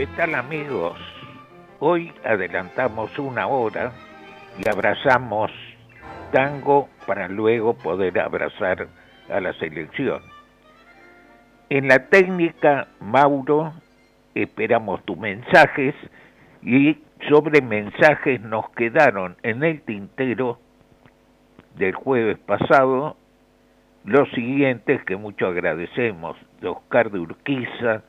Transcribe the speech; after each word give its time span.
¿Qué 0.00 0.06
tal 0.16 0.34
amigos? 0.34 0.98
Hoy 1.78 2.10
adelantamos 2.24 3.18
una 3.18 3.46
hora 3.48 3.92
y 4.58 4.66
abrazamos 4.66 5.50
tango 6.32 6.88
para 7.06 7.28
luego 7.28 7.74
poder 7.74 8.18
abrazar 8.18 8.88
a 9.28 9.40
la 9.40 9.52
selección. 9.58 10.22
En 11.68 11.86
la 11.86 12.06
técnica, 12.08 12.88
Mauro, 12.98 13.74
esperamos 14.34 15.04
tus 15.04 15.18
mensajes 15.18 15.94
y 16.62 16.96
sobre 17.28 17.60
mensajes 17.60 18.40
nos 18.40 18.70
quedaron 18.70 19.36
en 19.42 19.62
el 19.62 19.82
tintero 19.82 20.60
del 21.76 21.92
jueves 21.92 22.38
pasado 22.38 23.18
los 24.06 24.30
siguientes 24.30 25.04
que 25.04 25.16
mucho 25.16 25.48
agradecemos, 25.48 26.38
de 26.62 26.68
Oscar 26.68 27.10
de 27.10 27.18
Urquiza, 27.18 28.02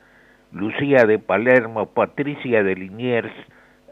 Lucía 0.52 1.04
de 1.06 1.18
Palermo, 1.18 1.86
Patricia 1.86 2.62
de 2.62 2.74
Liniers, 2.74 3.32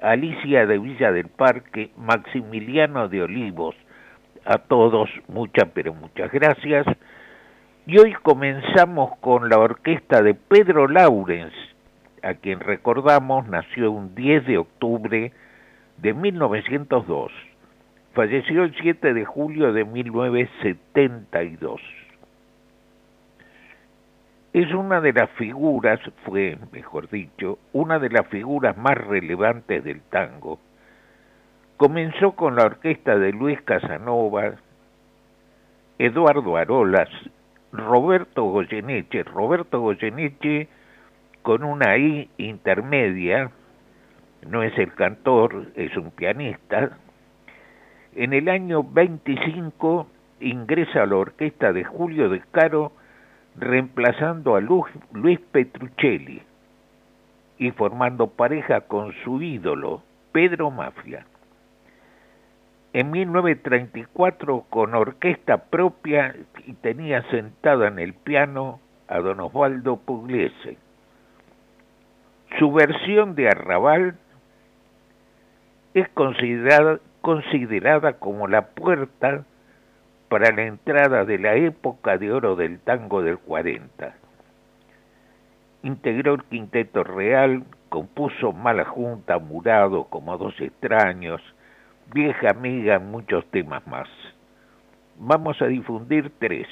Alicia 0.02 0.66
de 0.66 0.78
Villa 0.78 1.10
del 1.10 1.28
Parque, 1.28 1.90
Maximiliano 1.96 3.08
de 3.08 3.22
Olivos. 3.22 3.74
A 4.44 4.58
todos 4.58 5.08
muchas 5.28 5.70
pero 5.72 5.94
muchas 5.94 6.30
gracias. 6.30 6.86
Y 7.86 7.98
hoy 7.98 8.12
comenzamos 8.12 9.16
con 9.20 9.48
la 9.48 9.58
orquesta 9.58 10.20
de 10.22 10.34
Pedro 10.34 10.86
Laurens, 10.86 11.54
a 12.22 12.34
quien 12.34 12.60
recordamos 12.60 13.48
nació 13.48 13.90
un 13.90 14.14
10 14.14 14.46
de 14.46 14.58
octubre 14.58 15.32
de 15.96 16.12
1902. 16.12 17.32
Falleció 18.12 18.64
el 18.64 18.74
7 18.80 19.14
de 19.14 19.24
julio 19.24 19.72
de 19.72 19.86
1972 19.86 21.80
es 24.52 24.72
una 24.72 25.00
de 25.00 25.12
las 25.12 25.30
figuras, 25.30 26.00
fue, 26.24 26.58
mejor 26.72 27.08
dicho, 27.08 27.58
una 27.72 27.98
de 27.98 28.10
las 28.10 28.26
figuras 28.28 28.76
más 28.76 28.96
relevantes 28.96 29.84
del 29.84 30.00
tango. 30.02 30.58
Comenzó 31.76 32.32
con 32.32 32.56
la 32.56 32.64
orquesta 32.64 33.16
de 33.16 33.32
Luis 33.32 33.60
Casanova, 33.62 34.54
Eduardo 35.98 36.56
Arolas, 36.56 37.08
Roberto 37.72 38.44
Goyeneche, 38.44 39.22
Roberto 39.22 39.80
Goyeneche 39.80 40.68
con 41.42 41.62
una 41.62 41.96
I 41.96 42.28
intermedia, 42.38 43.50
no 44.46 44.62
es 44.62 44.76
el 44.78 44.92
cantor, 44.94 45.66
es 45.74 45.96
un 45.96 46.10
pianista. 46.10 46.98
En 48.14 48.32
el 48.32 48.48
año 48.48 48.82
25 48.82 50.08
ingresa 50.40 51.02
a 51.02 51.06
la 51.06 51.16
orquesta 51.16 51.72
de 51.72 51.84
Julio 51.84 52.28
de 52.28 52.42
Caro, 52.50 52.92
reemplazando 53.60 54.56
a 54.56 54.60
Luis 54.60 55.40
Petruccelli 55.52 56.42
y 57.58 57.70
formando 57.72 58.28
pareja 58.28 58.80
con 58.82 59.12
su 59.22 59.42
ídolo, 59.42 60.02
Pedro 60.32 60.70
Mafia. 60.70 61.26
En 62.92 63.10
1934, 63.10 64.64
con 64.70 64.94
orquesta 64.94 65.58
propia, 65.64 66.34
y 66.66 66.72
tenía 66.72 67.22
sentada 67.30 67.88
en 67.88 67.98
el 67.98 68.14
piano 68.14 68.80
a 69.06 69.18
don 69.18 69.40
Osvaldo 69.40 69.98
Pugliese. 69.98 70.78
Su 72.58 72.72
versión 72.72 73.34
de 73.34 73.48
Arrabal 73.48 74.16
es 75.94 76.08
considerada, 76.10 76.98
considerada 77.20 78.14
como 78.14 78.48
la 78.48 78.68
puerta 78.68 79.44
para 80.30 80.52
la 80.52 80.62
entrada 80.62 81.24
de 81.24 81.40
la 81.40 81.56
época 81.56 82.16
de 82.16 82.32
oro 82.32 82.54
del 82.54 82.78
tango 82.78 83.20
del 83.20 83.36
40. 83.38 84.14
Integró 85.82 86.34
el 86.34 86.44
Quinteto 86.44 87.02
Real, 87.02 87.64
compuso 87.88 88.52
Mala 88.52 88.84
Junta, 88.84 89.40
Murado, 89.40 90.04
como 90.04 90.38
dos 90.38 90.54
extraños, 90.60 91.42
Vieja 92.14 92.50
Amiga, 92.50 93.00
muchos 93.00 93.44
temas 93.50 93.84
más. 93.88 94.08
Vamos 95.18 95.60
a 95.60 95.66
difundir 95.66 96.30
tres. 96.38 96.68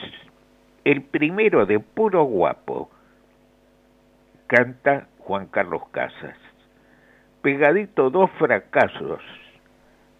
El 0.84 1.02
primero 1.02 1.66
de 1.66 1.80
Puro 1.80 2.22
Guapo, 2.22 2.88
canta 4.46 5.08
Juan 5.18 5.46
Carlos 5.46 5.82
Casas. 5.90 6.36
Pegadito 7.42 8.08
dos 8.10 8.30
fracasos, 8.38 9.20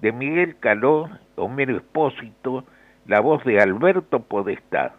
de 0.01 0.11
Miguel 0.11 0.57
Caló, 0.59 1.09
Homero 1.37 1.77
Espósito, 1.77 2.65
la 3.09 3.21
voz 3.21 3.43
de 3.45 3.59
Alberto 3.59 4.21
Podestá. 4.21 4.95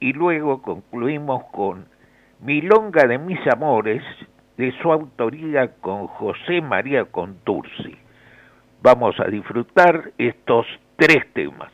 Y 0.00 0.12
luego 0.12 0.62
concluimos 0.62 1.44
con 1.50 1.86
Milonga 2.40 3.06
de 3.08 3.18
mis 3.18 3.44
amores, 3.48 4.02
de 4.56 4.70
su 4.80 4.92
autoría 4.92 5.74
con 5.80 6.06
José 6.06 6.60
María 6.60 7.06
Contursi. 7.06 7.96
Vamos 8.82 9.18
a 9.18 9.24
disfrutar 9.24 10.12
estos 10.18 10.66
tres 10.96 11.32
temas. 11.32 11.72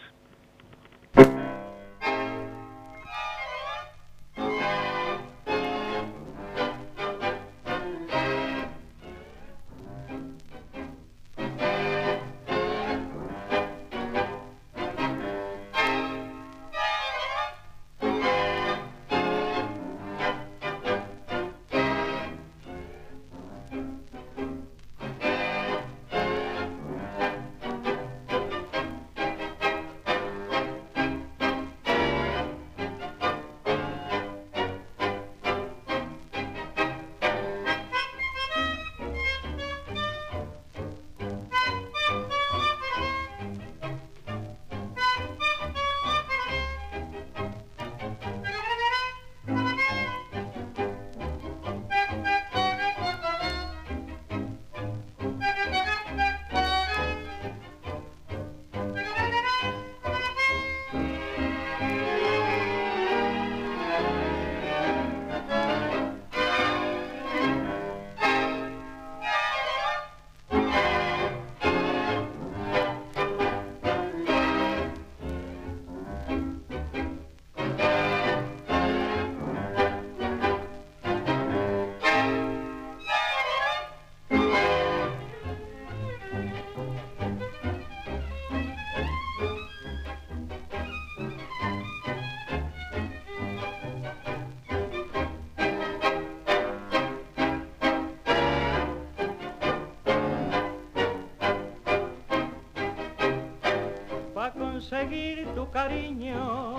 Cariño 105.75 106.77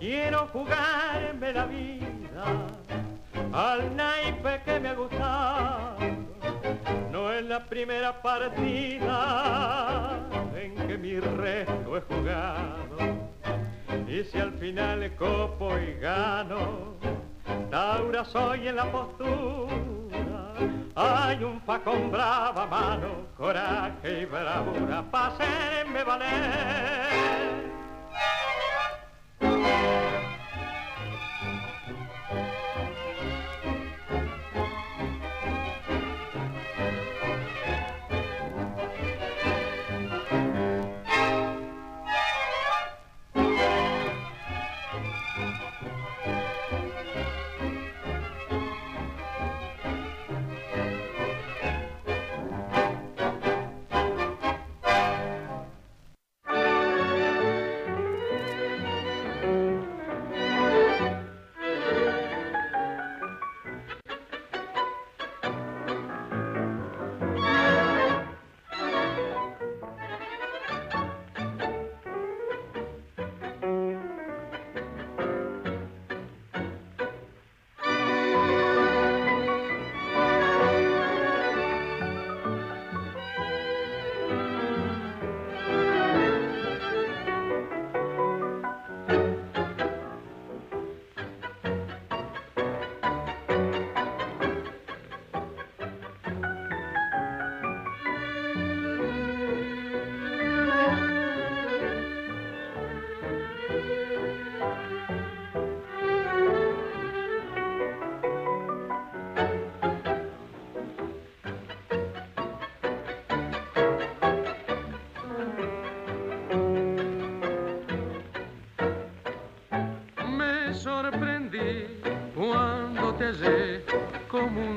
quiero 0.00 0.48
jugarme 0.52 1.52
la 1.52 1.66
vida 1.66 2.44
al 3.52 3.94
naipe 3.94 4.60
que 4.64 4.80
me 4.80 4.88
ha 4.88 4.94
gustado. 4.94 5.96
No 7.12 7.32
es 7.32 7.44
la 7.44 7.64
primera 7.64 8.20
partida 8.20 9.18
en 10.56 10.74
que 10.88 10.98
mi 10.98 11.20
resto 11.20 11.96
he 11.96 12.00
jugado. 12.00 12.96
Y 14.08 14.24
si 14.24 14.38
al 14.38 14.52
final 14.54 15.14
copo 15.14 15.78
y 15.78 15.94
gano, 16.00 16.96
Taura 17.70 18.24
soy 18.24 18.66
en 18.66 18.76
la 18.76 18.90
postura. 18.90 20.54
Hay 20.96 21.44
un 21.44 21.60
facón 21.60 22.10
brava 22.10 22.66
mano, 22.66 23.26
coraje 23.36 24.22
y 24.22 24.24
bravura, 24.24 25.04
pasenme 25.08 26.02
valer. 26.02 27.55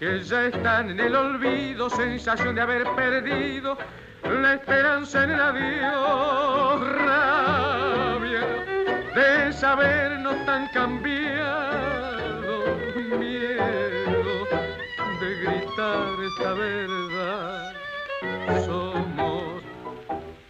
el 0.00 1.16
olvido, 1.16 1.88
sensación 1.88 2.54
de 2.54 2.60
haber 2.60 2.84
perdido 2.94 3.78
la 4.24 4.54
esperanza 4.54 5.24
en 5.24 5.30
el 5.30 5.40
adiós, 5.40 6.80
rabia 6.98 8.40
de 9.14 9.52
sabernos 9.52 10.44
tan 10.44 10.68
cambiado, 10.68 11.16
miedo 13.18 14.44
de 15.20 15.34
gritar 15.42 16.08
esta 16.26 16.52
verdad. 16.52 17.72
Somos 18.66 19.62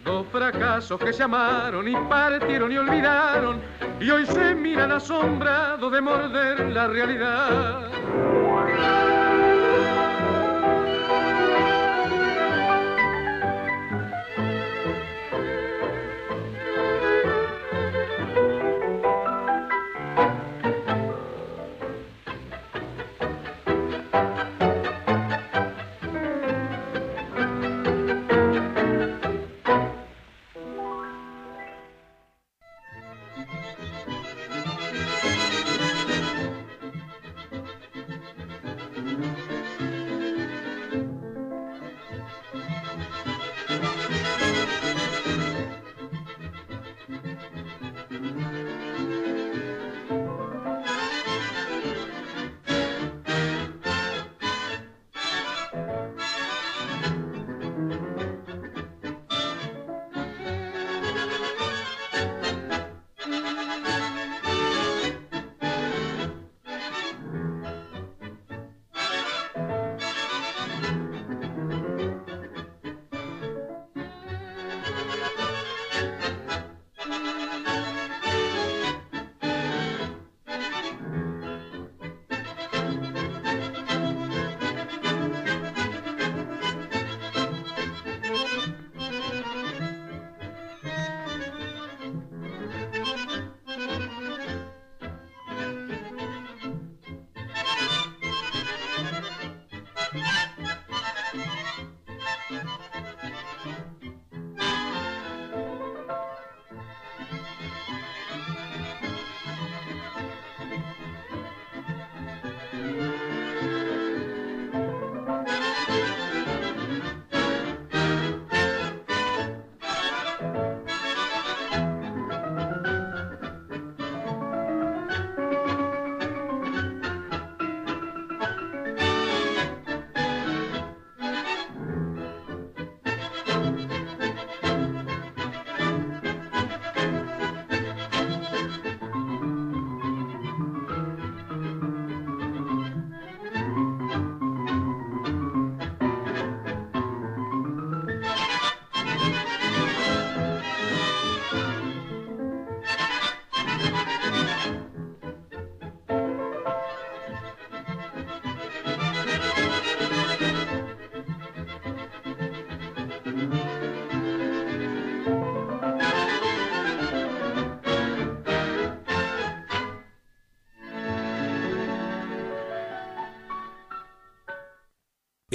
dos 0.04 0.26
fracasos 0.32 0.98
que 0.98 1.12
se 1.12 1.22
amaron 1.22 1.86
y 1.86 1.94
partieron 2.08 2.72
y 2.72 2.78
olvidaron 2.78 3.60
y 4.00 4.10
hoy 4.10 4.26
se 4.26 4.54
miran 4.54 4.90
asombrados 4.90 5.92
de 5.92 6.00
morder 6.00 6.60
la 6.70 6.88
realidad. 6.88 7.90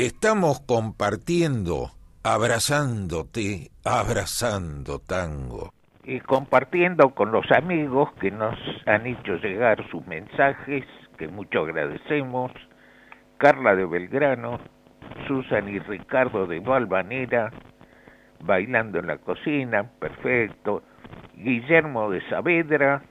Estamos 0.01 0.61
compartiendo, 0.61 1.91
abrazándote, 2.23 3.69
abrazando 3.85 4.97
tango. 4.97 5.73
Y 6.03 6.21
compartiendo 6.21 7.11
con 7.11 7.31
los 7.31 7.45
amigos 7.51 8.11
que 8.19 8.31
nos 8.31 8.57
han 8.87 9.05
hecho 9.05 9.35
llegar 9.35 9.87
sus 9.91 10.03
mensajes, 10.07 10.85
que 11.19 11.27
mucho 11.27 11.59
agradecemos. 11.59 12.51
Carla 13.37 13.75
de 13.75 13.85
Belgrano, 13.85 14.59
Susan 15.27 15.69
y 15.69 15.77
Ricardo 15.77 16.47
de 16.47 16.61
Valvanera, 16.61 17.51
Bailando 18.43 18.97
en 18.97 19.05
la 19.05 19.19
Cocina, 19.19 19.83
perfecto. 19.99 20.81
Guillermo 21.35 22.09
de 22.09 22.27
Saavedra, 22.27 23.03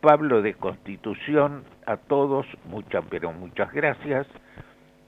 Pablo 0.00 0.40
de 0.40 0.54
Constitución, 0.54 1.64
a 1.84 1.98
todos 1.98 2.46
muchas, 2.64 3.04
pero 3.10 3.30
muchas 3.34 3.70
gracias. 3.74 4.26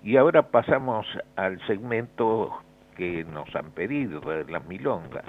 Y 0.03 0.17
ahora 0.17 0.43
pasamos 0.51 1.07
al 1.37 1.65
segmento 1.67 2.61
que 2.97 3.25
nos 3.25 3.55
han 3.55 3.71
pedido 3.71 4.21
de 4.21 4.45
la 4.51 4.61
milonga. 4.61 5.23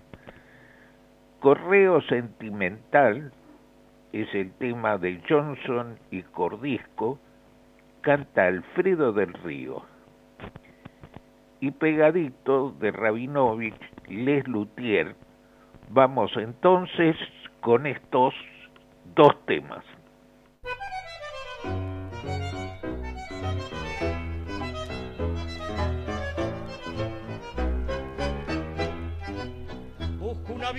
Correo 1.39 2.01
sentimental 2.01 3.31
es 4.13 4.33
el 4.33 4.51
tema 4.53 4.97
de 4.97 5.21
Johnson 5.27 5.97
y 6.09 6.23
Cordisco, 6.23 7.19
canta 8.01 8.47
Alfredo 8.47 9.11
del 9.13 9.33
Río. 9.33 9.83
Y 11.59 11.71
pegadito 11.71 12.71
de 12.79 12.91
Rabinovich, 12.91 13.79
Les 14.07 14.47
Luthier, 14.47 15.15
vamos 15.89 16.31
entonces 16.35 17.15
con 17.61 17.85
estos 17.85 18.33
dos 19.15 19.45
temas. 19.45 19.83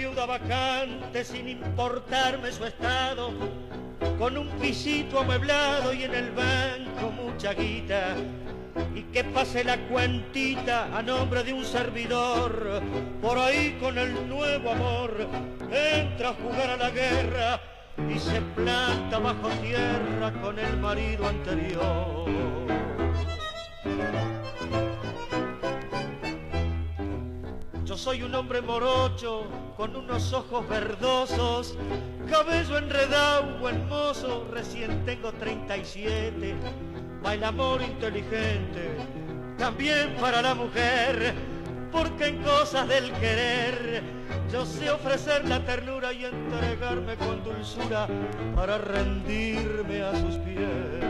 Viuda 0.04 0.26
vacante 0.26 1.24
sin 1.24 1.48
importarme 1.48 2.52
su 2.52 2.66
estado, 2.66 3.32
con 4.18 4.36
un 4.36 4.48
pisito 4.60 5.18
amueblado 5.18 5.94
y 5.94 6.02
en 6.02 6.14
el 6.14 6.30
banco 6.32 7.10
mucha 7.10 7.54
guita. 7.54 8.14
Y 8.94 9.04
que 9.04 9.24
pase 9.24 9.64
la 9.64 9.78
cuentita 9.88 10.94
a 10.94 11.00
nombre 11.00 11.42
de 11.42 11.54
un 11.54 11.64
servidor, 11.64 12.82
por 13.22 13.38
ahí 13.38 13.78
con 13.80 13.96
el 13.96 14.28
nuevo 14.28 14.72
amor, 14.72 15.26
entra 15.70 16.30
a 16.30 16.34
jugar 16.34 16.70
a 16.70 16.76
la 16.76 16.90
guerra 16.90 17.60
y 18.14 18.18
se 18.18 18.42
planta 18.54 19.18
bajo 19.18 19.48
tierra 19.62 20.32
con 20.42 20.58
el 20.58 20.76
marido 20.76 21.26
anterior. 21.26 22.24
Soy 27.96 28.22
un 28.24 28.34
hombre 28.34 28.60
morocho 28.60 29.44
con 29.76 29.94
unos 29.94 30.32
ojos 30.32 30.68
verdosos, 30.68 31.76
cabello 32.28 32.76
enredado, 32.76 33.58
buen 33.60 33.88
mozo, 33.88 34.46
recién 34.50 35.04
tengo 35.04 35.32
37, 35.32 36.54
baila 37.22 37.48
amor 37.48 37.80
inteligente, 37.82 38.96
también 39.56 40.16
para 40.20 40.42
la 40.42 40.54
mujer, 40.54 41.34
porque 41.92 42.26
en 42.26 42.42
cosas 42.42 42.88
del 42.88 43.12
querer 43.12 44.02
yo 44.52 44.66
sé 44.66 44.90
ofrecer 44.90 45.48
la 45.48 45.64
ternura 45.64 46.12
y 46.12 46.24
entregarme 46.24 47.16
con 47.16 47.44
dulzura 47.44 48.08
para 48.56 48.76
rendirme 48.76 50.02
a 50.02 50.12
sus 50.20 50.36
pies. 50.38 51.04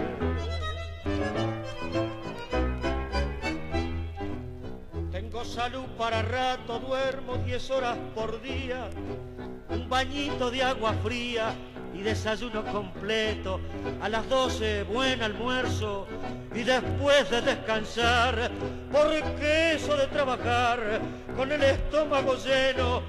Tengo 5.34 5.46
salud 5.46 5.86
para 5.98 6.22
rato, 6.22 6.78
duermo 6.78 7.34
10 7.38 7.70
horas 7.70 7.98
por 8.14 8.40
día, 8.40 8.88
un 9.68 9.88
bañito 9.88 10.48
de 10.48 10.62
agua 10.62 10.94
fría 11.02 11.52
y 11.92 12.02
desayuno 12.02 12.64
completo. 12.64 13.58
A 14.00 14.08
las 14.08 14.28
12 14.28 14.84
buen 14.84 15.20
almuerzo 15.24 16.06
y 16.54 16.62
después 16.62 17.28
de 17.30 17.42
descansar, 17.42 18.48
porque 18.92 19.72
eso 19.72 19.96
de 19.96 20.06
trabajar 20.06 21.00
con 21.36 21.50
el 21.50 21.64
estómago 21.64 22.36
lleno, 22.36 23.02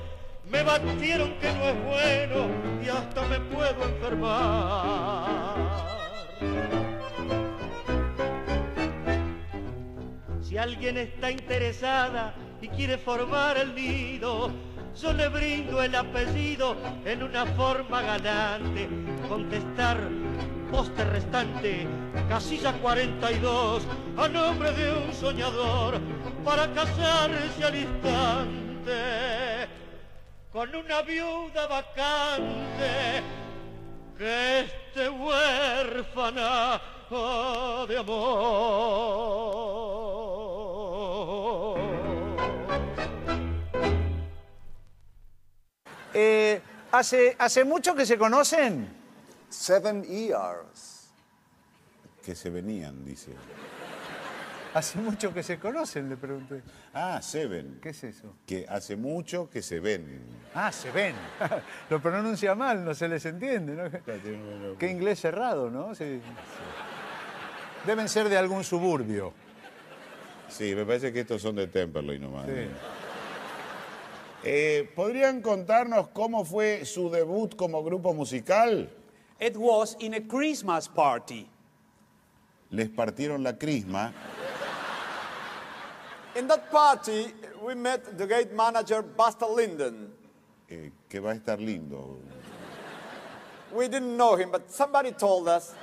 me 0.49 0.63
batieron 0.63 1.37
que 1.37 1.53
no 1.53 1.63
es 1.63 1.83
bueno 1.85 2.47
y 2.83 2.89
hasta 2.89 3.21
me 3.27 3.39
puedo 3.39 3.83
enfermar. 3.83 5.75
Si 10.55 10.59
alguien 10.59 10.95
está 10.95 11.29
interesada 11.29 12.33
y 12.61 12.69
quiere 12.69 12.97
formar 12.97 13.57
el 13.57 13.75
nido, 13.75 14.49
yo 14.95 15.11
le 15.11 15.27
brindo 15.27 15.83
el 15.83 15.93
apellido 15.93 16.77
en 17.03 17.23
una 17.23 17.45
forma 17.45 18.01
galante. 18.01 18.87
Contestar, 19.27 19.97
poste 20.71 21.03
restante, 21.03 21.85
casilla 22.29 22.71
42, 22.71 23.83
a 24.15 24.29
nombre 24.29 24.71
de 24.71 24.93
un 24.93 25.13
soñador, 25.13 25.99
para 26.45 26.71
casarse 26.71 27.61
al 27.61 27.75
instante 27.75 29.67
con 30.53 30.73
una 30.73 31.01
viuda 31.01 31.67
vacante 31.67 33.21
que 34.17 34.61
esté 34.61 35.09
huérfana 35.09 36.79
de 37.89 37.97
amor. 37.97 40.04
Eh, 46.17 46.61
¿hace, 46.93 47.35
¿Hace 47.37 47.65
mucho 47.65 47.93
que 47.93 48.05
se 48.05 48.17
conocen? 48.17 48.87
Seven 49.49 50.03
years. 50.03 51.09
Que 52.23 52.33
se 52.35 52.49
venían, 52.49 53.03
dice. 53.03 53.33
Hace 54.73 54.99
mucho 54.99 55.33
que 55.33 55.43
se 55.43 55.59
conocen, 55.59 56.09
le 56.09 56.17
pregunté. 56.17 56.61
Ah, 56.93 57.21
Seven. 57.21 57.79
¿Qué 57.81 57.89
es 57.89 58.03
eso? 58.03 58.33
Que 58.45 58.65
hace 58.67 58.95
mucho 58.95 59.49
que 59.49 59.61
se 59.61 59.79
ven. 59.79 60.21
Ah, 60.53 60.71
se 60.71 60.89
ven. 60.91 61.15
Lo 61.89 62.01
pronuncia 62.01 62.55
mal, 62.55 62.83
no 62.83 62.93
se 62.93 63.07
les 63.07 63.25
entiende, 63.25 63.73
¿no? 63.73 64.77
Qué 64.77 64.89
inglés 64.89 65.19
cerrado, 65.19 65.69
¿no? 65.69 65.95
Sí. 65.95 66.21
Deben 67.85 68.09
ser 68.09 68.27
de 68.29 68.37
algún 68.37 68.63
suburbio. 68.63 69.33
Sí, 70.49 70.73
me 70.75 70.85
parece 70.85 71.11
que 71.11 71.21
estos 71.21 71.41
son 71.41 71.55
de 71.55 71.67
Temperley 71.67 72.19
nomás. 72.19 72.45
Sí. 72.45 72.51
Eh, 72.53 72.69
¿Podrían 74.95 75.41
contarnos 75.41 76.09
cómo 76.09 76.45
fue 76.45 76.85
su 76.85 77.09
debut 77.09 77.55
como 77.55 77.83
grupo 77.83 78.13
musical? 78.13 78.89
It 79.39 79.57
was 79.57 79.95
in 79.99 80.13
a 80.13 80.21
Christmas 80.21 80.87
party. 80.87 81.47
Les 82.69 82.89
partieron 82.89 83.43
la 83.43 83.53
crisma. 83.53 84.13
In 86.35 86.47
that 86.47 86.69
party, 86.69 87.33
we 87.63 87.75
met 87.75 88.17
the 88.17 88.27
gate 88.27 88.53
manager, 88.53 89.01
Buster 89.01 89.47
Linden. 89.47 90.11
eh, 90.69 90.91
que 91.07 91.19
va 91.19 91.31
a 91.31 91.35
estar 91.35 91.59
lindo. 91.59 92.17
We 93.71 93.87
didn't 93.87 94.15
know 94.17 94.35
him, 94.35 94.51
but 94.51 94.71
somebody 94.71 95.11
told 95.11 95.47
us 95.47 95.73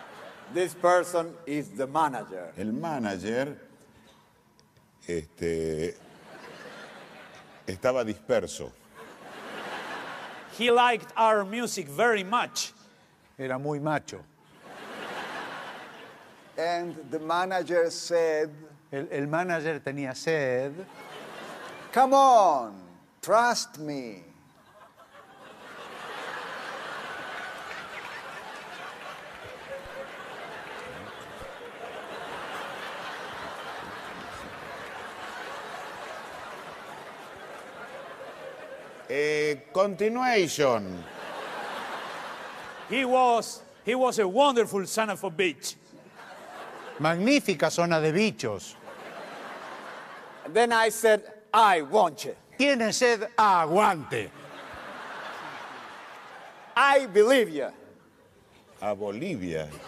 this 0.54 0.74
person 0.74 1.34
is 1.46 1.70
the 1.70 1.86
manager. 1.86 2.52
El 2.56 2.72
manager 2.72 3.56
este, 5.06 5.96
estaba 7.66 8.04
disperso. 8.04 8.70
He 10.58 10.70
liked 10.70 11.12
our 11.16 11.44
music 11.44 11.88
very 11.88 12.24
much. 12.24 12.72
Era 13.38 13.58
muy 13.58 13.78
macho. 13.78 14.20
And 16.56 16.94
the 17.10 17.18
manager 17.18 17.90
said, 17.90 18.50
El, 18.92 19.08
el 19.10 19.26
manager 19.26 19.80
tenía 19.80 20.14
sed. 20.14 20.74
Come 21.92 22.12
on, 22.14 22.74
trust 23.22 23.78
me. 23.78 24.22
Eh, 39.52 39.56
continuation. 39.72 41.02
He 42.88 43.04
was, 43.04 43.62
he 43.84 43.94
was 43.94 44.18
a 44.18 44.26
wonderful 44.28 44.86
son 44.86 45.10
of 45.10 45.22
a 45.24 45.30
bitch. 45.30 45.74
Magnífica 47.00 47.70
zona 47.70 48.00
de 48.00 48.12
bichos. 48.12 48.74
And 50.44 50.54
then 50.54 50.72
I 50.72 50.88
said, 50.90 51.22
I 51.52 51.82
want 51.82 52.24
you. 52.24 52.34
Tiene 52.58 52.92
sed, 52.92 53.28
aguante. 53.36 54.28
I 56.76 57.06
believe 57.06 57.50
you. 57.50 57.68
A 58.80 58.94
Bolivia. 58.94 59.68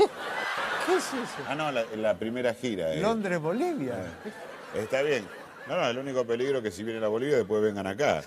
¿Qué 0.87 0.97
es 0.97 1.07
eso? 1.15 1.43
Ah, 1.49 1.55
no, 1.55 1.71
la, 1.73 1.85
la 1.97 2.15
primera 2.15 2.55
gira. 2.55 2.95
eh. 2.95 3.01
Londres, 3.01 3.41
Bolivia. 3.41 3.97
Está 4.75 5.03
bien. 5.03 5.27
No, 5.67 5.77
no, 5.77 5.89
el 5.89 5.99
único 5.99 6.25
peligro 6.27 6.59
es 6.59 6.65
que 6.65 6.71
si 6.71 6.85
vienen 6.85 7.03
a 7.05 7.09
Bolivia 7.09 7.39
después 7.39 7.63
vengan 7.63 7.87
acá. 7.87 8.23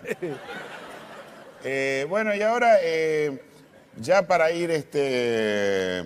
Eh, 1.69 2.05
bueno, 2.07 2.33
y 2.33 2.41
ahora, 2.41 2.77
eh, 2.81 3.41
ya 3.99 4.25
para 4.25 4.51
ir 4.51 4.71
este, 4.71 5.99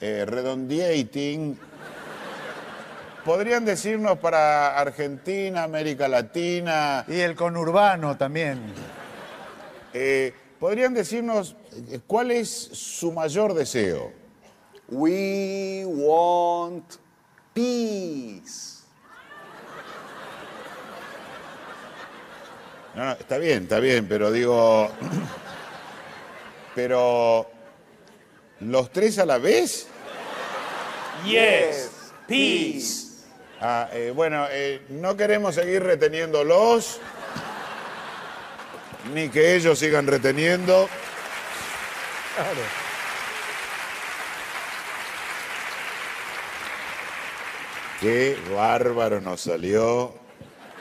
eh, 0.00 0.24
redondeating, 0.24 1.58
¿podrían 3.24 3.64
decirnos 3.64 4.18
para 4.18 4.78
Argentina, 4.78 5.64
América 5.64 6.06
Latina, 6.06 7.04
Y 7.08 7.18
el 7.18 7.34
conurbano 7.34 8.16
también. 8.16 8.60
eh, 9.92 10.32
¿podrían 10.60 10.94
decirnos 10.94 11.56
cuál 12.06 12.30
es 12.30 12.48
su 12.48 13.10
mayor 13.10 13.54
deseo? 13.54 14.12
We 14.86 15.82
want 15.84 16.94
peace. 17.52 18.77
No, 22.98 23.04
no, 23.04 23.12
está 23.12 23.38
bien, 23.38 23.62
está 23.62 23.78
bien, 23.78 24.08
pero 24.08 24.32
digo. 24.32 24.90
Pero. 26.74 27.48
¿Los 28.58 28.90
tres 28.90 29.20
a 29.20 29.24
la 29.24 29.38
vez? 29.38 29.86
Yes. 31.24 31.90
Peace. 32.26 33.06
Ah, 33.60 33.88
eh, 33.92 34.12
bueno, 34.12 34.46
eh, 34.50 34.82
no 34.88 35.16
queremos 35.16 35.54
seguir 35.54 35.84
reteniéndolos, 35.84 36.98
ni 39.14 39.28
que 39.28 39.54
ellos 39.54 39.78
sigan 39.78 40.08
reteniendo. 40.08 40.88
Qué 48.00 48.36
bárbaro 48.52 49.20
nos 49.20 49.42
salió. 49.42 50.27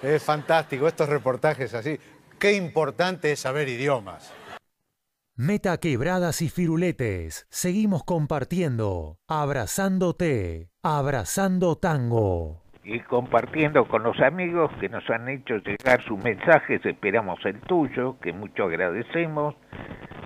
Es 0.04 0.24
fantástico 0.24 0.88
estos 0.88 1.10
reportajes 1.10 1.74
así. 1.74 2.00
Qué 2.40 2.54
importante 2.54 3.32
es 3.32 3.40
saber 3.40 3.68
idiomas. 3.68 4.34
Meta 5.36 5.78
quebradas 5.80 6.42
y 6.42 6.50
firuletes. 6.50 7.48
Seguimos 7.50 8.04
compartiendo. 8.04 9.18
Abrazándote. 9.28 10.70
Abrazando 10.84 11.78
tango. 11.78 12.64
y 12.84 13.02
compartiendo 13.02 13.86
con 13.86 14.04
los 14.04 14.18
amigos 14.22 14.72
que 14.80 14.88
nos 14.88 15.08
han 15.10 15.28
hecho 15.28 15.58
llegar 15.58 16.02
sus 16.06 16.18
mensajes, 16.24 16.86
esperamos 16.86 17.38
el 17.44 17.60
tuyo, 17.60 18.18
que 18.22 18.32
mucho 18.32 18.64
agradecemos, 18.64 19.56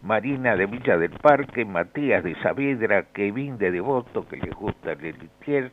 Marina 0.04 0.56
de 0.56 0.68
Villa 0.68 0.96
del 0.98 1.10
Parque, 1.10 1.66
Matías 1.66 2.24
de 2.24 2.36
Saavedra, 2.44 3.08
Kevin 3.14 3.58
de 3.58 3.72
Devoto, 3.72 4.28
que 4.28 4.38
les 4.38 4.54
gusta 4.54 4.92
el 4.92 5.02
Litier, 5.02 5.72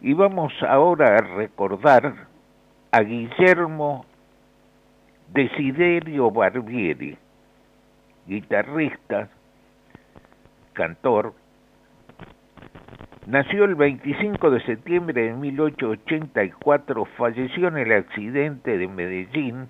y 0.00 0.14
vamos 0.14 0.54
ahora 0.66 1.16
a 1.16 1.20
recordar 1.20 2.31
a 2.92 3.00
Guillermo 3.00 4.04
Desiderio 5.32 6.30
Barbieri, 6.30 7.16
guitarrista, 8.26 9.30
cantor, 10.74 11.34
Nació 13.24 13.66
el 13.66 13.76
25 13.76 14.50
de 14.50 14.60
septiembre 14.64 15.22
de 15.22 15.32
1884, 15.32 17.04
falleció 17.16 17.68
en 17.68 17.78
el 17.78 17.92
accidente 17.92 18.76
de 18.76 18.88
Medellín 18.88 19.68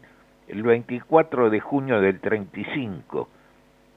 el 0.48 0.62
24 0.62 1.50
de 1.50 1.60
junio 1.60 2.00
del 2.00 2.18
35. 2.18 3.28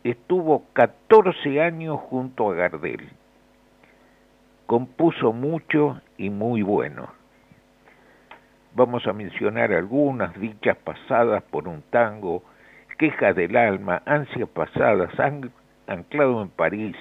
Estuvo 0.03 0.65
14 0.73 1.61
años 1.61 2.01
junto 2.01 2.51
a 2.51 2.55
Gardel. 2.55 3.07
Compuso 4.65 5.31
mucho 5.31 6.01
y 6.17 6.29
muy 6.29 6.61
bueno. 6.61 7.24
Vamos 8.75 9.07
a 9.07 9.13
mencionar 9.13 9.71
algunas 9.71 10.37
dichas 10.39 10.75
pasadas 10.77 11.41
por 11.43 11.67
un 11.67 11.81
tango, 11.91 12.43
quejas 12.97 13.35
del 13.35 13.55
alma, 13.55 14.01
ansias 14.05 14.49
pasadas, 14.49 15.17
an- 15.19 15.49
anclado 15.87 16.41
en 16.41 16.49
París, 16.49 16.95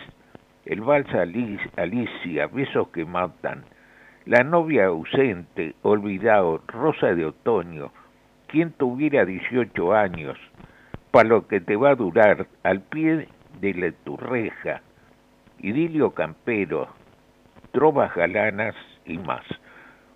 el 0.67 0.81
vals 0.83 1.09
Alic- 1.09 1.71
Alicia, 1.77 2.47
besos 2.47 2.89
que 2.89 3.05
matan, 3.05 3.65
la 4.25 4.45
novia 4.45 4.87
ausente, 4.87 5.75
olvidado, 5.83 6.63
rosa 6.69 7.15
de 7.15 7.27
otoño, 7.27 7.91
quien 8.47 8.71
tuviera 8.73 9.25
18 9.25 9.93
años, 9.95 10.39
para 11.11 11.29
lo 11.29 11.49
que 11.49 11.61
te 11.61 11.75
va 11.77 11.91
a 11.91 11.95
durar, 11.97 12.47
al 12.63 12.83
pie 12.83 13.29
de 13.61 13.75
la 13.75 13.91
turreja, 14.05 14.81
idilio 15.59 16.13
campero, 16.13 16.89
trovas 17.73 18.15
galanas 18.15 18.75
y 19.05 19.19
más. 19.19 19.43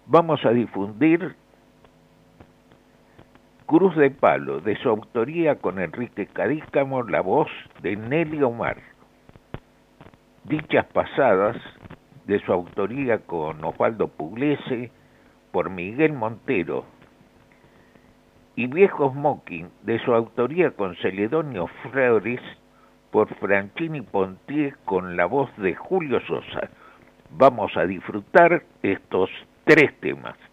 Vamos 0.07 0.45
a 0.47 0.51
difundir 0.51 1.35
Cruz 3.69 3.95
de 3.97 4.11
Palo, 4.11 4.61
de 4.61 4.77
su 4.77 4.89
autoría 4.89 5.57
con 5.57 5.79
Enrique 5.79 6.25
Cadícamo, 6.25 7.03
la 7.03 7.21
voz 7.21 7.51
de 7.83 7.97
Nelly 7.97 8.43
Omar. 8.43 8.79
Dichas 10.45 10.87
pasadas, 10.87 11.59
de 12.25 12.41
su 12.41 12.51
autoría 12.51 13.19
con 13.19 13.63
Osvaldo 13.63 14.09
Pugliese, 14.09 14.91
por 15.53 15.69
Miguel 15.69 16.15
Montero. 16.15 16.87
Y 18.57 18.69
Viejo 18.69 19.13
Smoking, 19.13 19.69
de 19.83 19.99
su 19.99 20.15
autoría 20.15 20.71
con 20.71 20.97
Celedonio 20.97 21.67
Flores, 21.93 22.41
por 23.11 23.29
Franchini 23.35 24.01
Pontier 24.01 24.79
con 24.87 25.15
la 25.15 25.27
voz 25.27 25.55
de 25.59 25.75
Julio 25.75 26.21
Sosa. 26.21 26.71
Vamos 27.33 27.77
a 27.77 27.85
disfrutar 27.85 28.63
estos 28.83 29.29
tres 29.65 29.95
temas. 30.01 30.48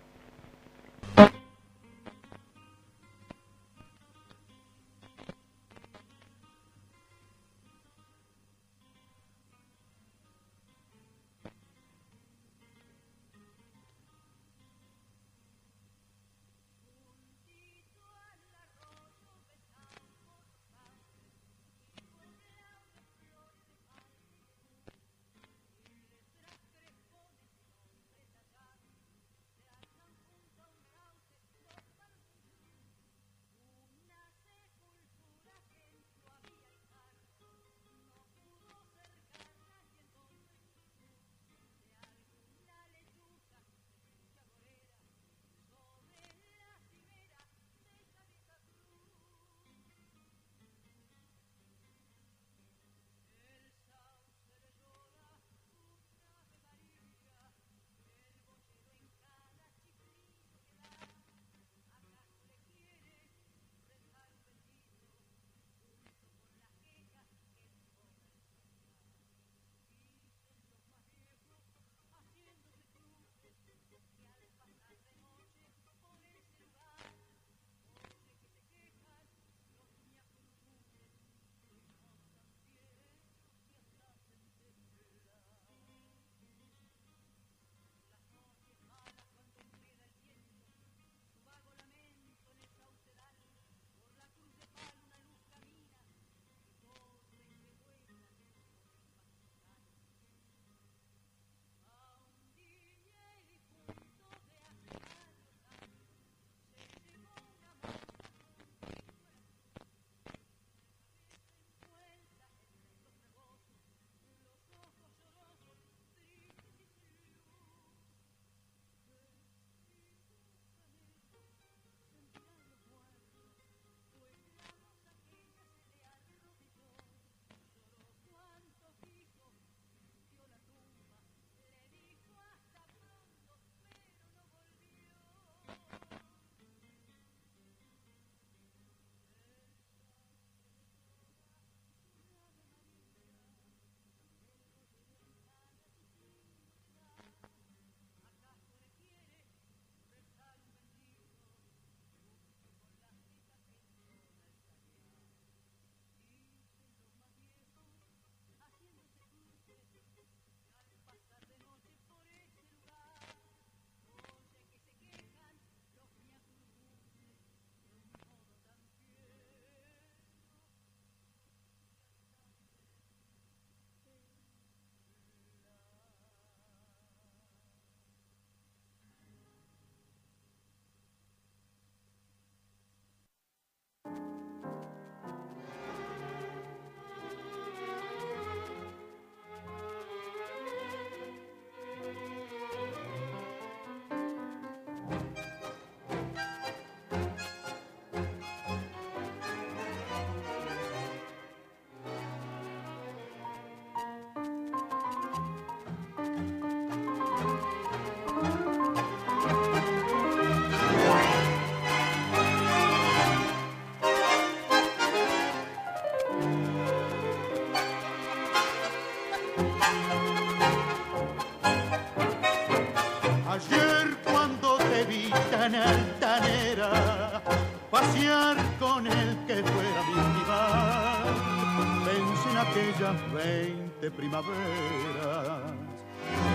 Aquellas 232.95 233.33
veinte 233.33 234.11
primaveras, 234.11 235.73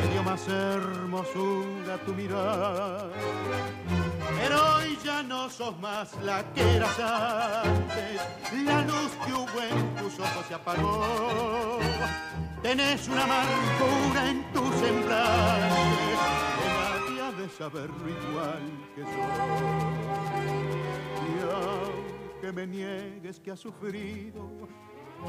que 0.03 0.09
dio 0.12 0.22
más 0.22 0.48
hermosura 0.48 1.98
tu 2.07 2.14
mirar. 2.14 3.11
Pero 4.40 4.76
hoy 4.76 4.98
ya 5.05 5.22
no 5.22 5.50
sos 5.50 5.79
más 5.81 6.16
la 6.22 6.42
que 6.55 6.62
eras 6.76 6.98
antes, 6.98 8.20
la 8.64 8.83
luz 8.83 9.12
que 9.26 9.33
hubo 9.33 9.62
en 9.62 9.94
tus 9.96 10.18
ojos 10.18 10.46
se 10.48 10.55
apagó. 10.55 11.79
Tenés 12.62 13.09
una 13.09 13.24
amargura 13.24 14.31
en 14.31 14.53
tu 14.53 14.72
semblante, 14.79 16.16
que 16.57 16.68
nadie 16.81 17.22
ha 17.22 17.33
de 17.33 17.48
saberlo 17.50 18.09
igual 18.09 18.62
que 18.94 19.03
soy. 19.03 19.12
Y 21.26 21.33
aunque 21.53 22.53
me 22.53 22.66
niegues 22.66 23.40
que 23.40 23.50
has 23.50 23.61
sufrido, 23.61 24.48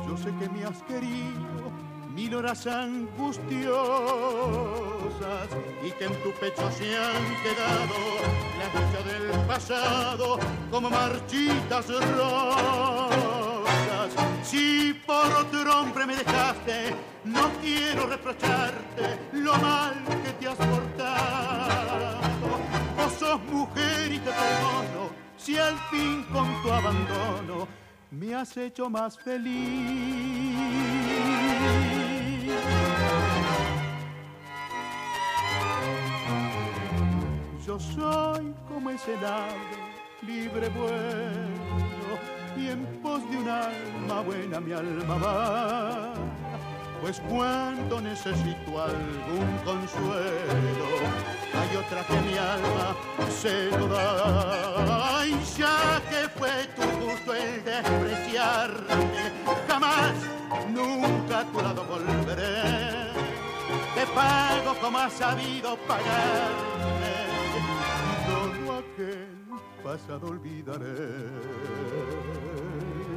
yo 0.07 0.17
sé 0.17 0.33
que 0.39 0.49
me 0.49 0.63
has 0.65 0.81
querido 0.83 1.71
mil 2.13 2.35
horas 2.35 2.67
angustiosas 2.67 3.71
y 5.83 5.91
que 5.91 6.05
en 6.05 6.23
tu 6.23 6.31
pecho 6.33 6.69
se 6.71 6.97
han 6.97 7.35
quedado 7.43 7.95
la 8.59 8.65
lucha 8.73 9.01
del 9.09 9.47
pasado 9.47 10.39
como 10.69 10.89
marchitas 10.89 11.87
rosas. 12.15 13.61
Si 14.43 14.93
por 15.05 15.27
otro 15.27 15.81
hombre 15.81 16.05
me 16.05 16.15
dejaste, 16.17 16.95
no 17.23 17.49
quiero 17.61 18.07
reprocharte 18.07 19.19
lo 19.33 19.55
mal 19.57 19.93
que 20.23 20.33
te 20.33 20.47
has 20.47 20.57
portado. 20.57 22.19
Vos 22.97 23.13
sos 23.13 23.41
mujer 23.43 24.11
y 24.11 24.19
te 24.19 24.31
perdono 24.31 25.11
si 25.37 25.57
al 25.57 25.77
fin 25.89 26.23
con 26.31 26.61
tu 26.61 26.71
abandono 26.71 27.80
me 28.11 28.35
has 28.35 28.55
hecho 28.57 28.89
más 28.89 29.17
feliz. 29.17 30.51
Yo 37.65 37.79
soy 37.79 38.53
como 38.67 38.89
ese 38.89 39.15
ave, 39.15 39.55
libre 40.27 40.67
vuelo, 40.69 42.19
y 42.57 42.67
en 42.67 42.85
pos 43.01 43.21
de 43.31 43.37
un 43.37 43.47
alma 43.47 44.21
buena 44.21 44.59
mi 44.59 44.73
alma 44.73 45.17
va. 45.17 46.13
Pues 47.01 47.19
cuando 47.27 47.99
necesito 47.99 48.79
algún 48.79 49.57
consuelo, 49.65 50.87
hay 51.59 51.75
otra 51.75 52.05
que 52.05 52.21
mi 52.21 52.37
alma 52.37 52.95
se 53.29 53.71
lo 53.71 53.87
da. 53.87 55.17
Ay, 55.17 55.35
ya 55.57 55.99
que 56.09 56.29
fue 56.29 56.67
tu 56.75 56.83
gusto 57.03 57.33
el 57.33 57.63
despreciarme, 57.63 59.31
jamás, 59.67 60.13
nunca 60.69 61.39
a 61.39 61.45
tu 61.45 61.61
lado 61.61 61.83
volveré. 61.85 63.11
Te 63.95 64.05
pago 64.13 64.75
como 64.79 64.99
has 64.99 65.13
sabido 65.13 65.77
pagarme, 65.87 67.15
y 68.11 68.15
todo 68.29 68.77
aquel 68.77 69.37
pasado 69.83 70.27
olvidaré. 70.27 71.09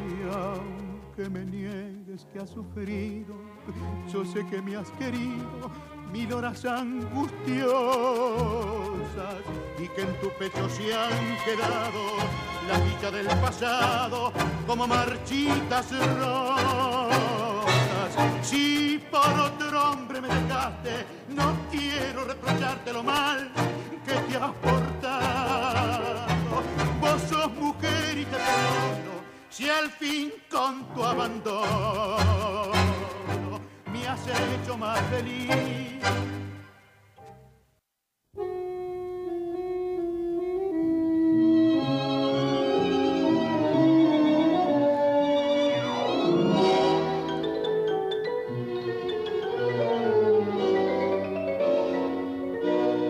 Y 0.08 0.22
aunque 0.34 1.28
me 1.28 1.44
niegues 1.44 2.26
que 2.32 2.40
has 2.40 2.50
sufrido, 2.50 3.34
yo 4.12 4.24
sé 4.24 4.46
que 4.46 4.62
me 4.62 4.77
has 4.77 4.90
querido 4.92 5.70
mil 6.12 6.33
horas 6.33 6.64
angustiosas 6.64 7.74
y 9.79 9.88
que 9.88 10.03
en 10.03 10.20
tu 10.20 10.31
pecho 10.38 10.68
se 10.68 10.94
han 10.94 11.37
quedado 11.44 12.18
la 12.68 12.79
dicha 12.79 13.11
del 13.11 13.27
pasado 13.27 14.33
como 14.66 14.87
marchitas 14.87 15.90
rosas. 16.16 17.64
Si 18.42 19.03
por 19.11 19.40
otro 19.40 19.90
hombre 19.90 20.20
me 20.20 20.29
dejaste, 20.29 21.05
no 21.31 21.57
quiero 21.70 22.24
reprocharte 22.24 22.92
lo 22.92 23.03
mal 23.03 23.50
que 24.07 24.12
te 24.12 24.37
has 24.37 24.53
portado. 24.53 26.27
Vos 27.00 27.22
sos 27.29 27.53
mujer 27.55 28.18
y 28.18 28.24
te 28.24 28.37
perdono 28.37 29.14
si 29.50 29.68
al 29.68 29.90
fin 29.90 30.33
con 30.48 30.85
tu 30.94 31.05
abandono 31.05 32.72
me 34.04 34.10
has 34.10 34.20
hecho 34.62 34.76
más 34.76 35.00
feliz. 35.10 35.50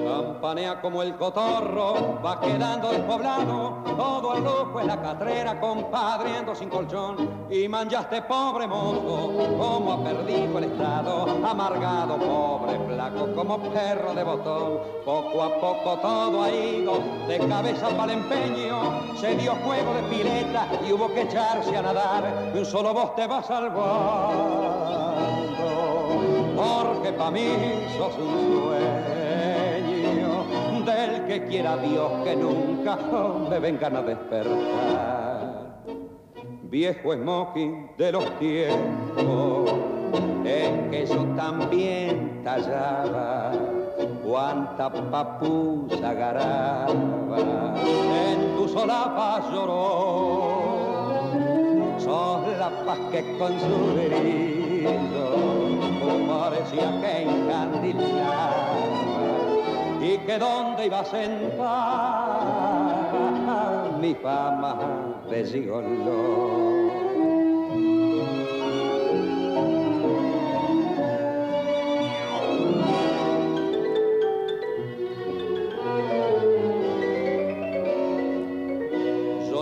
Campanea 0.05 0.81
como 0.81 1.03
el 1.03 1.17
cotorro, 1.17 2.21
va 2.25 2.41
quedando 2.41 2.93
despoblado, 2.93 3.84
todo 3.97 4.35
el 4.35 4.45
lujo 4.45 4.81
en 4.81 4.87
la 4.87 5.01
catrera, 5.01 5.61
compadriendo 5.61 6.55
sin 6.55 6.69
colchón, 6.69 7.47
y 7.51 7.69
manchaste 7.69 8.23
pobre 8.23 8.67
mozo, 8.67 9.31
como 9.59 9.93
ha 9.93 10.05
perdido 10.05 10.59
el 10.59 10.65
estado, 10.65 11.27
amargado, 11.45 12.17
pobre, 12.19 12.79
flaco, 12.87 13.35
como 13.35 13.59
perro 13.59 14.15
de 14.15 14.25
botón, 14.25 14.79
poco 15.05 15.43
a 15.43 15.61
poco 15.61 15.99
todo 16.01 16.43
ha 16.43 16.51
ido, 16.51 16.99
de 17.29 17.39
cabeza 17.39 17.89
para 17.91 18.13
el 18.13 18.19
empeño, 18.19 19.17
se 19.21 19.35
dio 19.37 19.55
juego 19.65 19.95
de 19.95 20.03
pileta 20.05 20.67
y 20.87 20.93
hubo 20.93 21.09
que 21.13 21.23
echarse 21.23 21.77
a 21.77 21.83
nadar, 21.83 22.53
y 22.55 22.59
un 22.59 22.65
solo 22.65 22.93
vos 22.93 23.15
te 23.15 23.27
vas 23.27 23.47
salvando, 23.47 24.75
porque 26.57 27.13
pa' 27.13 27.31
mí 27.31 27.49
sos 27.97 28.15
un 28.19 28.63
sueño 28.63 28.74
que 31.35 31.47
quiera 31.47 31.77
Dios 31.79 32.13
que 32.23 32.37
nunca 32.37 32.97
me 33.51 33.59
vengan 33.59 33.97
a 33.97 34.03
despertar. 34.03 35.83
Viejo 36.63 37.13
smoking 37.13 37.91
de 37.99 38.13
los 38.13 38.39
tiempos 38.39 39.73
en 40.45 40.91
que 40.93 41.05
yo 41.07 41.25
también 41.35 42.41
tallaba, 42.45 43.51
cuánta 44.25 44.93
papusa 44.93 46.15
garaba, 46.15 47.75
en 47.79 48.55
tu 48.57 48.69
solapa 48.69 49.43
lloró, 49.51 50.53
sos 51.99 52.47
la 52.59 52.71
paz 52.87 52.99
que 53.11 53.37
con 53.39 53.59
su 53.59 53.77
brillo 53.97 55.29
parecía 56.29 57.01
que 57.01 57.23
encandilaba 57.23 58.94
y 60.05 60.19
que 60.19 60.39
dónde 60.39 60.87
iba 60.87 61.01
a 61.01 61.05
sentar 61.05 61.65
mi 64.01 64.15
fama 64.17 65.23
de 65.31 65.45
gigoló. 65.47 67.04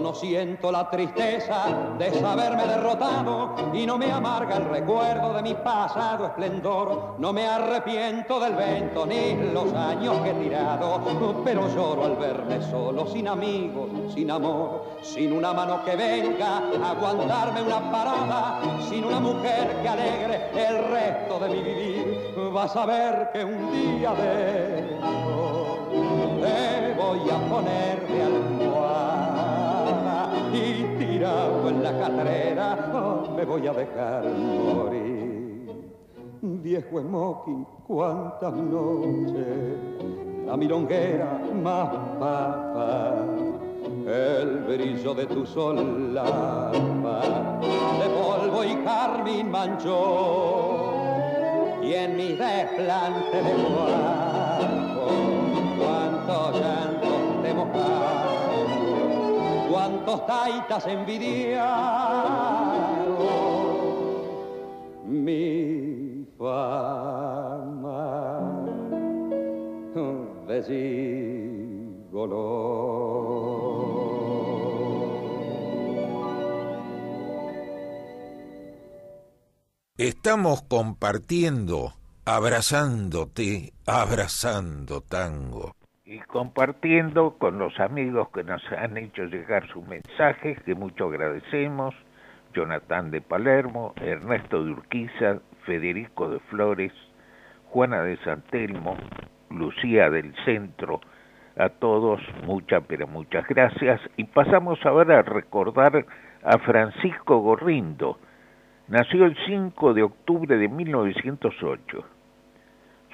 No 0.03 0.15
siento 0.15 0.73
la 0.73 0.91
tristeza 0.91 1.95
de 1.97 2.13
saberme 2.15 2.67
derrotado 2.67 3.55
y 3.73 3.87
no 3.87 3.97
me 3.97 4.11
amarga 4.11 4.57
el 4.57 4.69
recuerdo 4.69 5.33
de 5.35 5.43
mi 5.43 5.55
pasado 5.55 6.27
esplendor. 6.27 7.15
No 7.19 7.33
me 7.33 7.47
arrepiento 7.47 8.41
del 8.41 8.55
vento 8.55 9.07
ni 9.07 9.35
los 9.53 9.73
años 9.73 10.17
que 10.23 10.31
he 10.31 10.35
tirado, 10.35 11.01
pero 11.45 11.69
lloro 11.75 12.05
al 12.05 12.17
verme 12.17 12.61
solo, 12.63 13.07
sin 13.07 13.29
amigos, 13.29 13.91
sin 14.13 14.31
amor, 14.31 14.85
sin 15.03 15.33
una 15.33 15.53
mano 15.53 15.85
que 15.85 15.95
venga 15.95 16.63
a 16.83 16.91
aguantarme 16.91 17.63
una 17.63 17.91
parada, 17.91 18.61
sin 18.89 19.05
una 19.05 19.21
mujer 19.21 19.79
que 19.83 19.89
alegre 19.89 20.51
el 20.55 20.85
resto 20.91 21.39
de 21.39 21.49
mi 21.49 21.63
vivir. 21.63 22.35
Vas 22.53 22.75
a 22.77 22.87
ver 22.87 23.31
que 23.33 23.45
un 23.45 23.73
día 23.73 24.13
de 24.15 24.95
esto 24.95 25.79
te 26.43 26.95
voy 26.95 27.31
a 27.31 27.49
poner 27.49 28.07
de 28.09 28.23
y 28.23 28.42
tirado 31.23 31.69
en 31.69 31.83
la 31.85 31.93
catrera 31.93 32.91
oh, 32.93 33.31
me 33.37 33.45
voy 33.45 33.67
a 33.69 33.73
dejar 33.73 34.25
morir. 34.25 35.93
Viejo 36.43 37.01
smoking, 37.01 37.65
cuántas 37.87 38.53
noches, 38.53 39.77
la 40.45 40.57
milonguera 40.57 41.41
más 41.63 41.91
papa, 42.19 43.15
el 44.05 44.65
brillo 44.67 45.15
de 45.15 45.27
tu 45.27 45.47
solapa, 45.47 47.21
de 48.01 48.09
polvo 48.09 48.65
y 48.65 48.75
carmín 48.85 49.49
manchó, 49.49 50.93
y 51.85 51.93
en 51.93 52.17
mi 52.17 52.33
desplante 52.33 53.37
de 53.37 53.55
guapo, 53.63 55.07
cuánto 55.79 56.59
llanto 56.59 57.43
de 57.45 57.55
mojar 57.55 58.02
cuantos 60.05 60.27
taitas 60.27 60.87
envidiaron 60.87 61.63
mi 65.07 66.27
fama 66.39 66.91
de 70.49 71.03
Estamos 79.99 80.63
compartiendo, 80.63 81.93
abrazándote, 82.25 83.73
abrazando 83.87 85.01
tango. 85.03 85.77
Y 86.13 86.19
compartiendo 86.19 87.37
con 87.39 87.59
los 87.59 87.81
amigos 87.81 88.29
que 88.35 88.45
nos 88.45 88.63
han 88.71 88.99
hecho 88.99 89.25
llegar 89.25 89.67
sus 89.69 89.83
mensajes, 89.89 90.63
que 90.65 90.75
mucho 90.75 91.07
agradecemos, 91.07 91.95
Jonathan 92.53 93.11
de 93.11 93.23
Palermo, 93.23 93.95
Ernesto 93.97 94.63
de 94.63 94.73
Urquiza, 94.73 95.39
Federico 95.65 96.29
de 96.29 96.39
Flores, 96.51 96.93
Juana 97.71 98.03
de 98.03 98.19
Santelmo, 98.19 98.99
Lucía 99.49 100.11
del 100.11 100.35
Centro, 100.45 101.01
a 101.57 101.71
todos 101.71 102.21
muchas 102.45 102.85
pero 102.87 103.07
muchas 103.07 103.49
gracias 103.49 103.99
y 104.19 104.25
pasamos 104.25 104.85
ahora 104.85 105.21
a 105.21 105.23
recordar 105.23 106.05
a 106.45 106.59
Francisco 106.59 107.39
Gorrindo. 107.39 108.19
Nació 108.87 109.25
el 109.25 109.35
5 109.47 109.95
de 109.95 110.03
octubre 110.03 110.59
de 110.59 110.69
1908. 110.69 112.05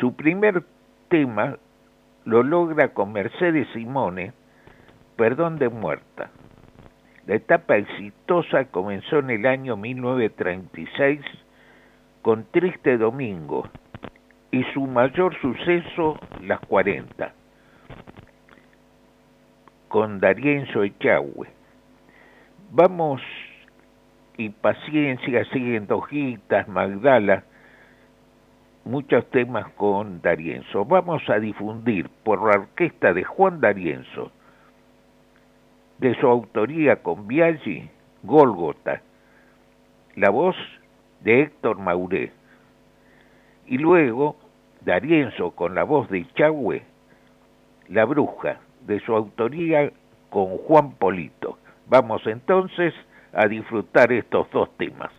Su 0.00 0.16
primer 0.16 0.64
tema 1.08 1.58
lo 2.28 2.42
logra 2.42 2.88
con 2.88 3.12
Mercedes 3.12 3.66
Simone, 3.72 4.34
Perdón 5.16 5.58
de 5.58 5.70
Muerta. 5.70 6.30
La 7.26 7.36
etapa 7.36 7.78
exitosa 7.78 8.66
comenzó 8.66 9.20
en 9.20 9.30
el 9.30 9.46
año 9.46 9.78
1936 9.78 11.20
con 12.20 12.44
Triste 12.50 12.98
Domingo 12.98 13.66
y 14.50 14.62
su 14.74 14.82
mayor 14.82 15.34
suceso, 15.40 16.18
Las 16.42 16.60
40 16.60 17.32
con 19.88 20.20
Darienzo 20.20 20.82
Echagüe. 20.82 21.48
Vamos 22.72 23.22
y 24.36 24.50
paciencia, 24.50 25.46
siguen 25.46 25.90
hojitas, 25.90 26.68
Magdala, 26.68 27.44
muchos 28.88 29.28
temas 29.30 29.70
con 29.74 30.22
Darienzo. 30.22 30.84
Vamos 30.84 31.22
a 31.28 31.38
difundir 31.38 32.08
por 32.24 32.42
la 32.42 32.62
orquesta 32.62 33.12
de 33.12 33.22
Juan 33.22 33.60
Darienzo, 33.60 34.32
de 35.98 36.14
su 36.18 36.26
autoría 36.26 36.96
con 37.02 37.28
Biaggi, 37.28 37.90
Gólgota, 38.22 39.02
la 40.16 40.30
voz 40.30 40.56
de 41.20 41.42
Héctor 41.42 41.78
Mauré, 41.78 42.32
y 43.66 43.76
luego 43.76 44.36
Darienzo 44.80 45.50
con 45.50 45.74
la 45.74 45.84
voz 45.84 46.08
de 46.08 46.20
Echagüe, 46.20 46.82
La 47.88 48.06
Bruja 48.06 48.60
de 48.86 49.00
su 49.00 49.14
autoría 49.14 49.92
con 50.30 50.56
Juan 50.56 50.92
Polito. 50.92 51.58
Vamos 51.88 52.26
entonces 52.26 52.94
a 53.34 53.46
disfrutar 53.46 54.12
estos 54.12 54.50
dos 54.50 54.74
temas. 54.78 55.12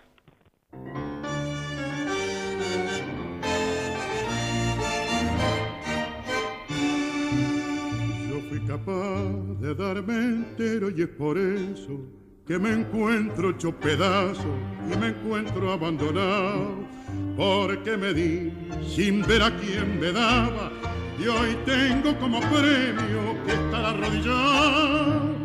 Capaz 8.79 9.59
de 9.61 9.75
darme 9.75 10.15
entero 10.15 10.89
y 10.89 11.01
es 11.01 11.07
por 11.07 11.37
eso 11.37 11.99
que 12.47 12.57
me 12.57 12.71
encuentro 12.71 13.51
hecho 13.51 13.71
pedazo 13.71 14.49
y 14.91 14.97
me 14.97 15.07
encuentro 15.07 15.71
abandonado 15.71 16.87
porque 17.35 17.97
me 17.97 18.13
di 18.13 18.51
sin 18.87 19.21
ver 19.25 19.43
a 19.43 19.55
quién 19.57 19.99
me 19.99 20.11
daba 20.11 20.71
y 21.19 21.27
hoy 21.27 21.57
tengo 21.65 22.17
como 22.19 22.39
premio 22.39 23.43
que 23.45 23.51
estar 23.51 23.85
arrodillado, 23.85 25.35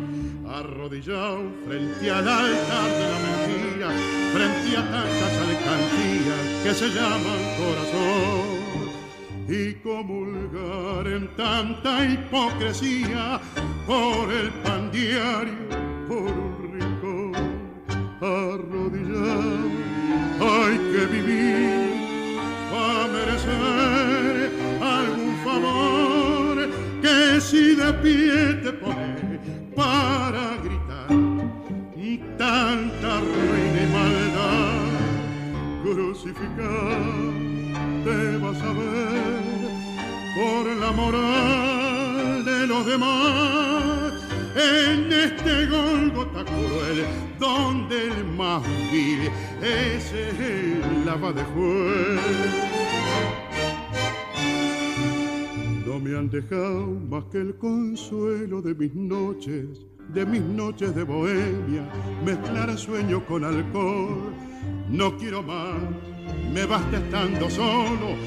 arrodillado 0.47 1.51
frente 1.67 2.11
al 2.11 2.27
altar 2.27 2.89
de 2.91 3.07
la 3.11 3.19
mentira, 3.19 3.89
frente 4.33 4.77
a 4.77 4.83
tantas 4.89 5.33
alcantías 5.47 6.63
que 6.63 6.73
se 6.73 6.87
llaman 6.89 7.41
corazón. 7.57 8.54
Y 9.47 9.75
comulgar 9.75 11.05
en 11.05 11.27
tanta 11.35 12.03
hipocresía 12.03 13.39
por 13.85 14.31
el 14.31 14.49
pan 14.63 14.91
diario, 14.91 15.53
por 16.07 16.17
un 16.17 16.71
rincón, 16.73 17.33
arrodillado, 18.21 19.69
hay 20.41 20.77
que 20.91 21.05
vivir 21.13 21.95
para 22.71 23.07
merecer 23.07 24.51
algún 24.81 25.35
favor 25.43 26.69
que 27.03 27.39
si 27.39 27.75
de 27.75 27.93
pie 28.01 28.53
te 28.63 28.73
pone 28.73 29.39
para 29.75 30.57
gritar 30.63 31.11
y 31.95 32.17
tanta 32.35 33.19
ruina 33.19 33.79
y 33.83 33.93
maldad 33.93 34.85
crucificar 35.83 37.25
te 38.03 38.37
vas 38.37 38.61
a 38.61 38.73
ver 38.73 39.24
por 40.35 40.67
la 40.75 40.91
moral 40.91 42.45
de 42.45 42.67
los 42.67 42.85
demás 42.85 44.13
en 44.55 45.11
este 45.11 45.65
Golgota 45.67 46.43
cruel 46.43 47.05
donde 47.39 48.07
el 48.07 48.25
más 48.25 48.63
ese 49.61 50.29
es 50.29 50.39
el 50.39 51.05
lava 51.05 51.31
de 51.31 51.43
juez 51.43 52.75
no 55.95 56.01
me 56.01 56.17
han 56.17 56.29
dejado 56.29 56.87
más 57.09 57.23
que 57.31 57.37
el 57.37 57.55
consuelo 57.55 58.61
de 58.61 58.75
mis 58.75 58.93
noches, 58.93 59.85
de 60.13 60.25
mis 60.25 60.41
noches 60.41 60.93
de 60.93 61.03
bohemia, 61.03 61.87
mezclar 62.25 62.77
sueño 62.77 63.25
con 63.25 63.45
alcohol. 63.45 64.33
No 64.89 65.15
quiero 65.17 65.41
más, 65.41 65.77
me 66.53 66.65
basta 66.65 66.97
estando 66.97 67.49
solo, 67.49 68.17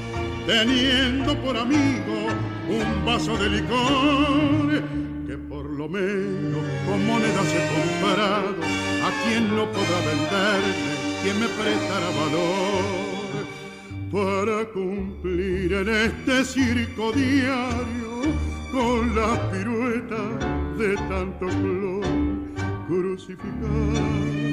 teniendo 0.49 1.37
por 1.43 1.55
amigo 1.55 2.25
un 2.67 3.05
vaso 3.05 3.37
de 3.37 3.49
licor, 3.49 4.83
que 5.27 5.37
por 5.37 5.63
lo 5.63 5.87
menos 5.87 6.63
con 6.87 7.05
monedas 7.05 7.53
he 7.53 7.63
comprado, 7.77 8.55
a 9.05 9.09
quien 9.23 9.55
no 9.55 9.65
podrá 9.71 9.99
venderme, 10.09 10.73
quien 11.21 11.39
me 11.39 11.47
prestará 11.49 12.09
valor 12.23 12.99
para 14.11 14.65
cumplir 14.71 15.71
en 15.71 15.87
este 15.87 16.43
circo 16.43 17.11
diario 17.11 18.09
con 18.71 19.15
las 19.15 19.37
piruetas 19.51 20.79
de 20.79 20.95
tanto 20.95 21.47
flor 21.47 22.03
crucificar 22.87 24.49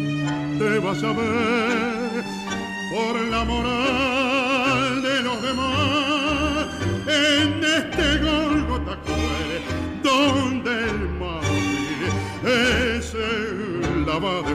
te 0.59 0.79
vas 0.79 1.03
a 1.03 1.13
ver 1.13 2.46
por 2.91 3.21
la 3.21 3.45
moral 3.45 5.03
de 5.03 5.23
los 5.23 5.43
demás. 5.43 6.67
En 7.07 7.65
este 7.65 8.19
Golgota 8.19 8.99
cruel 9.05 9.63
donde 10.03 10.71
el 10.91 11.09
mal 11.21 11.41
es 12.45 13.15
el 13.15 14.07
lava 14.07 14.43
de 14.43 14.55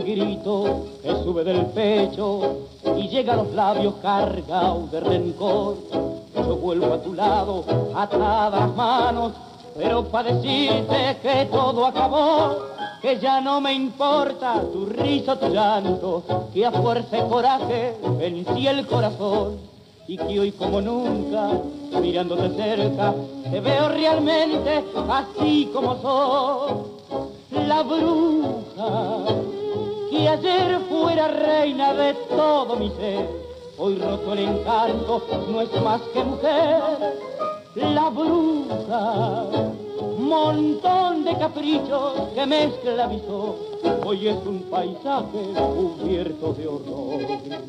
grito 0.00 0.86
que 1.02 1.10
sube 1.22 1.44
del 1.44 1.66
pecho 1.66 2.58
y 2.96 3.08
llega 3.08 3.34
a 3.34 3.36
los 3.36 3.52
labios 3.52 3.94
cargado 4.02 4.86
de 4.90 5.00
rencor. 5.00 5.76
Yo 6.34 6.56
vuelvo 6.56 6.92
a 6.92 7.02
tu 7.02 7.14
lado, 7.14 7.64
atadas 7.94 8.74
manos, 8.74 9.32
pero 9.76 10.04
para 10.04 10.32
decirte 10.32 11.16
que 11.22 11.46
todo 11.50 11.86
acabó, 11.86 12.56
que 13.00 13.18
ya 13.18 13.40
no 13.40 13.60
me 13.60 13.72
importa 13.72 14.62
tu 14.72 14.86
risa, 14.86 15.38
tu 15.38 15.48
llanto, 15.48 16.22
que 16.52 16.64
a 16.64 16.72
fuerza 16.72 17.18
y 17.18 17.22
coraje 17.28 17.96
vencí 18.18 18.66
el 18.66 18.86
corazón 18.86 19.58
y 20.06 20.16
que 20.16 20.40
hoy 20.40 20.52
como 20.52 20.80
nunca, 20.80 21.50
mirándote 22.00 22.50
cerca, 22.56 23.14
te 23.50 23.60
veo 23.60 23.88
realmente 23.88 24.84
así 25.08 25.70
como 25.72 25.96
soy, 26.00 27.66
la 27.66 27.82
bruja 27.82 29.53
que 30.14 30.28
ayer 30.28 30.78
fuera 30.88 31.26
reina 31.26 31.92
de 31.92 32.14
todo 32.14 32.76
mi 32.76 32.88
ser, 32.90 33.28
hoy 33.76 33.96
roto 33.96 34.32
el 34.32 34.38
encanto, 34.38 35.22
no 35.50 35.60
es 35.60 35.82
más 35.82 36.00
que 36.12 36.22
mujer, 36.22 36.82
la 37.74 38.10
bruja, 38.10 39.46
montón 40.18 41.24
de 41.24 41.36
caprichos 41.36 42.28
que 42.32 42.46
me 42.46 42.64
esclavizó, 42.64 43.56
hoy 44.04 44.28
es 44.28 44.36
un 44.46 44.62
paisaje 44.70 45.52
cubierto 45.56 46.52
de 46.52 46.68
horror. 46.68 47.64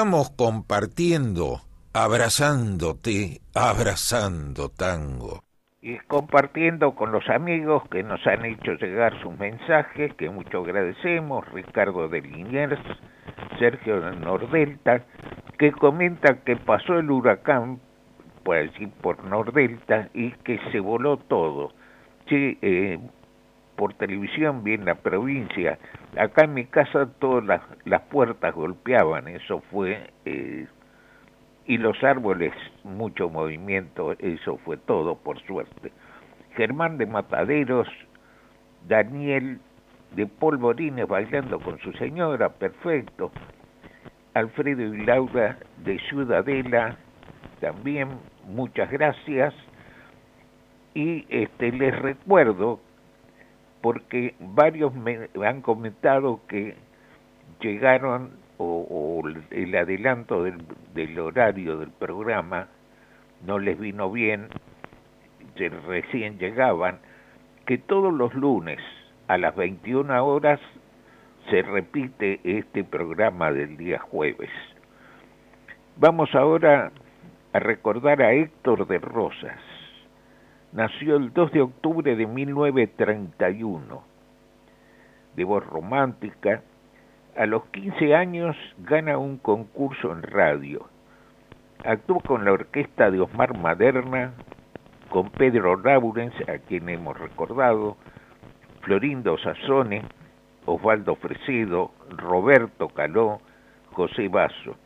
Estamos 0.00 0.30
compartiendo, 0.30 1.60
abrazándote, 1.92 3.42
abrazando 3.54 4.70
tango. 4.70 5.42
y 5.82 5.98
compartiendo 6.08 6.94
con 6.94 7.12
los 7.12 7.28
amigos 7.28 7.82
que 7.90 8.02
nos 8.02 8.26
han 8.26 8.46
hecho 8.46 8.72
llegar 8.80 9.12
sus 9.20 9.38
mensajes, 9.38 10.14
que 10.14 10.30
mucho 10.30 10.62
agradecemos, 10.64 11.46
Ricardo 11.52 12.08
de 12.08 12.22
Liniers, 12.22 12.80
Sergio 13.58 14.00
de 14.00 14.16
Nordelta, 14.16 15.04
que 15.58 15.70
comenta 15.72 16.44
que 16.46 16.56
pasó 16.56 16.94
el 16.94 17.10
huracán, 17.10 17.78
por 18.42 18.56
decir 18.56 18.88
por 19.02 19.22
Nordelta, 19.22 20.08
y 20.14 20.30
que 20.30 20.58
se 20.72 20.80
voló 20.80 21.18
todo. 21.18 21.74
Sí, 22.26 22.56
eh, 22.62 22.98
por 23.80 23.94
televisión 23.94 24.62
vi 24.62 24.74
en 24.74 24.84
la 24.84 24.96
provincia, 24.96 25.78
acá 26.18 26.44
en 26.44 26.52
mi 26.52 26.66
casa 26.66 27.08
todas 27.18 27.42
las, 27.46 27.62
las 27.86 28.02
puertas 28.02 28.54
golpeaban, 28.54 29.26
eso 29.26 29.62
fue... 29.70 30.10
Eh, 30.26 30.66
y 31.64 31.78
los 31.78 32.04
árboles, 32.04 32.52
mucho 32.84 33.30
movimiento, 33.30 34.12
eso 34.18 34.58
fue 34.66 34.76
todo, 34.76 35.14
por 35.14 35.40
suerte. 35.46 35.92
Germán 36.56 36.98
de 36.98 37.06
Mataderos, 37.06 37.88
Daniel 38.86 39.60
de 40.14 40.26
Polvorines 40.26 41.08
bailando 41.08 41.58
con 41.58 41.78
su 41.78 41.92
señora, 41.92 42.50
perfecto. 42.50 43.32
Alfredo 44.34 44.82
y 44.82 45.06
Laura 45.06 45.56
de 45.78 45.98
Ciudadela, 46.10 46.98
también 47.62 48.10
muchas 48.46 48.90
gracias. 48.90 49.54
Y 50.92 51.24
este 51.30 51.72
les 51.72 51.98
recuerdo, 51.98 52.80
porque 53.80 54.34
varios 54.38 54.94
me 54.94 55.28
han 55.46 55.62
comentado 55.62 56.40
que 56.48 56.76
llegaron 57.60 58.30
o, 58.58 59.22
el 59.50 59.74
adelanto 59.74 60.44
del, 60.44 60.58
del, 60.94 61.18
horario 61.18 61.78
del 61.78 61.90
programa 61.90 62.68
no 63.46 63.58
les 63.58 63.78
vino 63.78 64.10
bien, 64.10 64.48
recién 65.86 66.38
llegaban, 66.38 66.98
que 67.66 67.78
todos 67.78 68.12
los 68.12 68.34
lunes 68.34 68.78
a 69.28 69.38
las 69.38 69.54
21 69.56 70.24
horas 70.24 70.60
se 71.48 71.62
repite 71.62 72.40
este 72.44 72.84
programa 72.84 73.50
del 73.50 73.76
día 73.76 73.98
jueves. 73.98 74.50
Vamos 75.96 76.34
ahora 76.34 76.92
a 77.52 77.58
recordar 77.58 78.22
a 78.22 78.32
Héctor 78.32 78.86
de 78.86 78.98
Rosas. 78.98 79.58
Nació 80.72 81.16
el 81.16 81.32
2 81.32 81.50
de 81.50 81.62
octubre 81.62 82.14
de 82.14 82.26
1931, 82.28 84.04
de 85.34 85.44
voz 85.44 85.66
romántica, 85.66 86.62
a 87.36 87.46
los 87.46 87.64
15 87.66 88.14
años 88.14 88.56
gana 88.78 89.18
un 89.18 89.38
concurso 89.38 90.12
en 90.12 90.22
radio. 90.22 90.86
Actuó 91.84 92.20
con 92.20 92.44
la 92.44 92.52
orquesta 92.52 93.10
de 93.10 93.18
Osmar 93.20 93.58
Maderna, 93.58 94.32
con 95.08 95.30
Pedro 95.30 95.74
Raurens, 95.74 96.34
a 96.48 96.58
quien 96.58 96.88
hemos 96.88 97.18
recordado, 97.18 97.96
Florindo 98.82 99.38
Sassone, 99.38 100.02
Osvaldo 100.66 101.16
Fresedo, 101.16 101.90
Roberto 102.10 102.90
Caló, 102.90 103.40
José 103.92 104.28
Basso. 104.28 104.76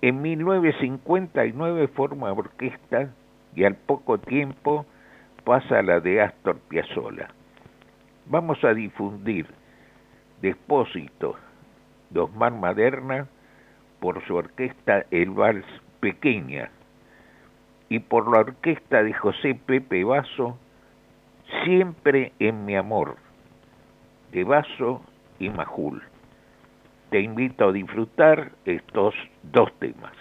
En 0.00 0.22
1959 0.22 1.88
forma 1.88 2.32
orquesta 2.32 3.10
y 3.54 3.64
al 3.64 3.74
poco 3.74 4.18
tiempo 4.18 4.86
pasa 5.44 5.82
la 5.82 6.00
de 6.00 6.22
Astor 6.22 6.58
Piazzolla. 6.68 7.28
Vamos 8.26 8.62
a 8.64 8.74
difundir 8.74 9.46
Despósito 10.40 11.36
de 12.10 12.20
Osmar 12.20 12.52
Maderna 12.52 13.26
por 14.00 14.24
su 14.26 14.36
orquesta 14.36 15.04
El 15.10 15.30
Vals 15.30 15.66
Pequeña 16.00 16.70
y 17.88 17.98
por 17.98 18.30
la 18.30 18.40
orquesta 18.40 19.02
de 19.02 19.12
José 19.12 19.54
Pepe 19.54 20.04
Vaso 20.04 20.58
Siempre 21.64 22.32
en 22.38 22.64
mi 22.64 22.74
amor 22.74 23.16
de 24.32 24.44
Vaso 24.44 25.02
y 25.38 25.48
Majul. 25.48 26.02
Te 27.10 27.20
invito 27.20 27.68
a 27.68 27.72
disfrutar 27.72 28.50
estos 28.64 29.14
dos 29.42 29.72
temas. 29.78 30.12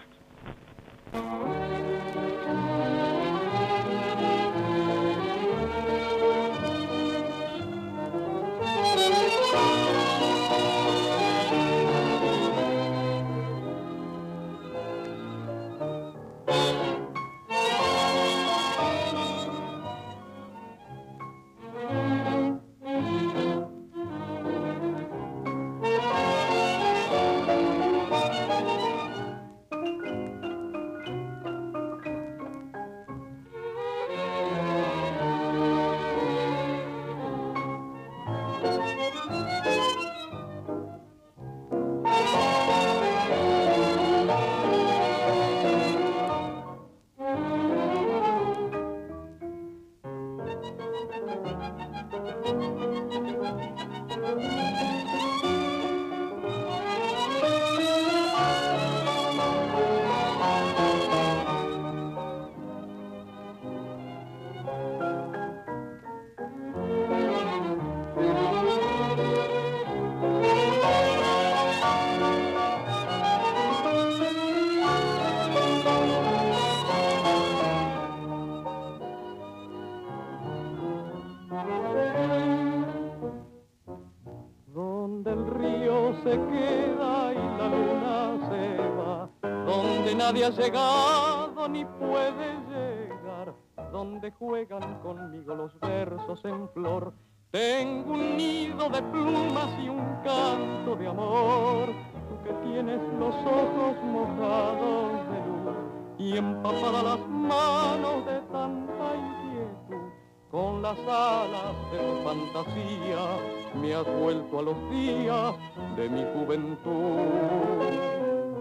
Nadie 90.33 90.45
ha 90.45 90.49
llegado 90.49 91.69
ni 91.69 91.85
puede 91.85 92.57
llegar, 92.67 93.53
donde 93.91 94.31
juegan 94.31 94.99
conmigo 95.01 95.53
los 95.53 95.79
versos 95.79 96.43
en 96.45 96.67
flor. 96.69 97.13
Tengo 97.51 98.13
un 98.13 98.35
nido 98.35 98.89
de 98.89 99.03
plumas 99.03 99.69
y 99.79 99.89
un 99.89 100.01
canto 100.23 100.95
de 100.95 101.07
amor, 101.07 101.89
tú 102.29 102.43
que 102.43 102.53
tienes 102.67 102.99
los 103.19 103.35
ojos 103.35 103.95
mojados 104.03 105.11
de 105.29 105.37
luz 105.45 105.75
y 106.17 106.37
empapadas 106.37 107.03
las 107.03 107.27
manos 107.27 108.25
de 108.25 108.39
tanta 108.51 109.15
inquietud 109.15 110.09
con 110.49 110.81
las 110.81 110.97
alas 110.99 111.75
de 111.91 111.99
tu 111.99 112.23
fantasía 112.23 113.37
me 113.75 113.93
has 113.93 114.19
vuelto 114.19 114.59
a 114.59 114.61
los 114.63 114.89
días 114.89 115.55
de 115.95 116.09
mi 116.09 116.23
juventud. 116.33 117.23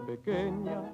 Pequeña, 0.06 0.92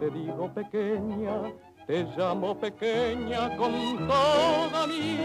te 0.00 0.08
digo 0.08 0.48
pequeña, 0.54 1.52
te 1.86 2.04
llamo 2.16 2.58
pequeña 2.58 3.54
con 3.58 3.72
toda 4.08 4.86
mi 4.86 5.18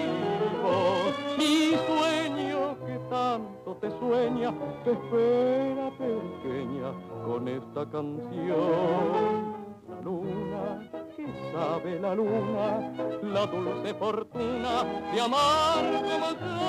voz. 0.62 1.16
Mi 1.38 1.72
sueño 1.88 2.76
que 2.86 3.00
tanto 3.10 3.78
te 3.80 3.90
sueña, 4.00 4.54
te 4.84 4.92
espera 4.92 5.90
pequeña 5.98 6.92
con 7.26 7.48
esta 7.48 7.90
canción. 7.90 9.56
La 9.88 10.02
luna, 10.02 10.90
que 11.16 11.26
sabe 11.54 11.98
la 12.02 12.14
luna, 12.14 12.92
la 13.24 13.46
dulce 13.46 13.94
fortuna 13.94 14.84
de 15.14 15.22
amar 15.22 15.86
como 16.04 16.30
yo. 16.44 16.66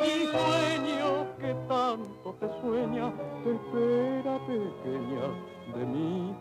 Mi 0.00 0.24
sueño 0.24 1.36
que 1.38 1.54
tanto 1.68 2.34
te 2.40 2.48
sueña, 2.62 3.12
te 3.44 3.50
espera 3.52 4.38
pequeña 4.46 5.51
de 5.74 5.84
mi 5.86 6.34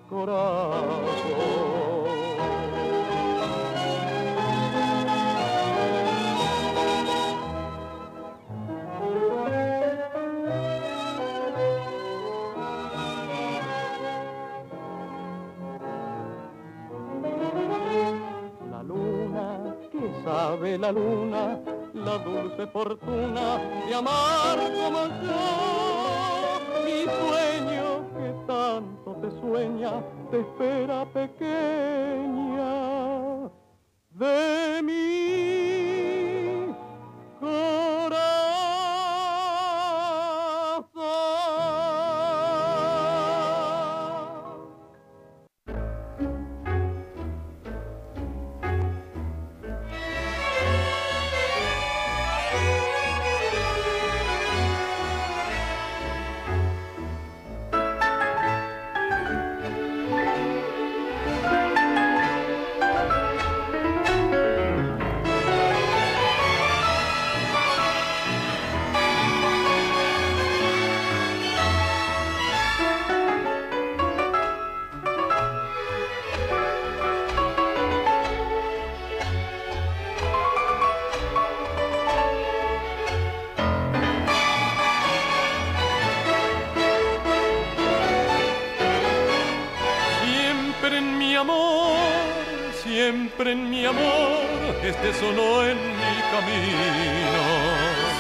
La 18.70 18.84
luna, 18.84 19.76
que 19.92 20.12
sabe 20.24 20.78
la 20.78 20.92
luna, 20.92 21.60
la 21.94 22.18
dulce 22.18 22.68
fortuna 22.68 23.58
de 23.88 23.94
amar 23.96 24.58
como 24.58 25.02
yo. 25.22 25.42
Mi 26.86 27.00
sueño 27.20 27.86
que 28.18 28.28
tanto 28.48 29.01
te 29.22 29.30
sueña, 29.40 30.04
te 30.32 30.40
espera 30.40 31.06
pequeña. 31.14 32.72
De 34.12 34.82
mi 34.84 35.51
siempre 93.12 93.52
en 93.52 93.70
mi 93.70 93.86
amor, 93.86 94.40
este 94.84 95.14
sonó 95.14 95.64
en 95.64 95.78
mi 95.78 96.16
camino. 96.32 97.42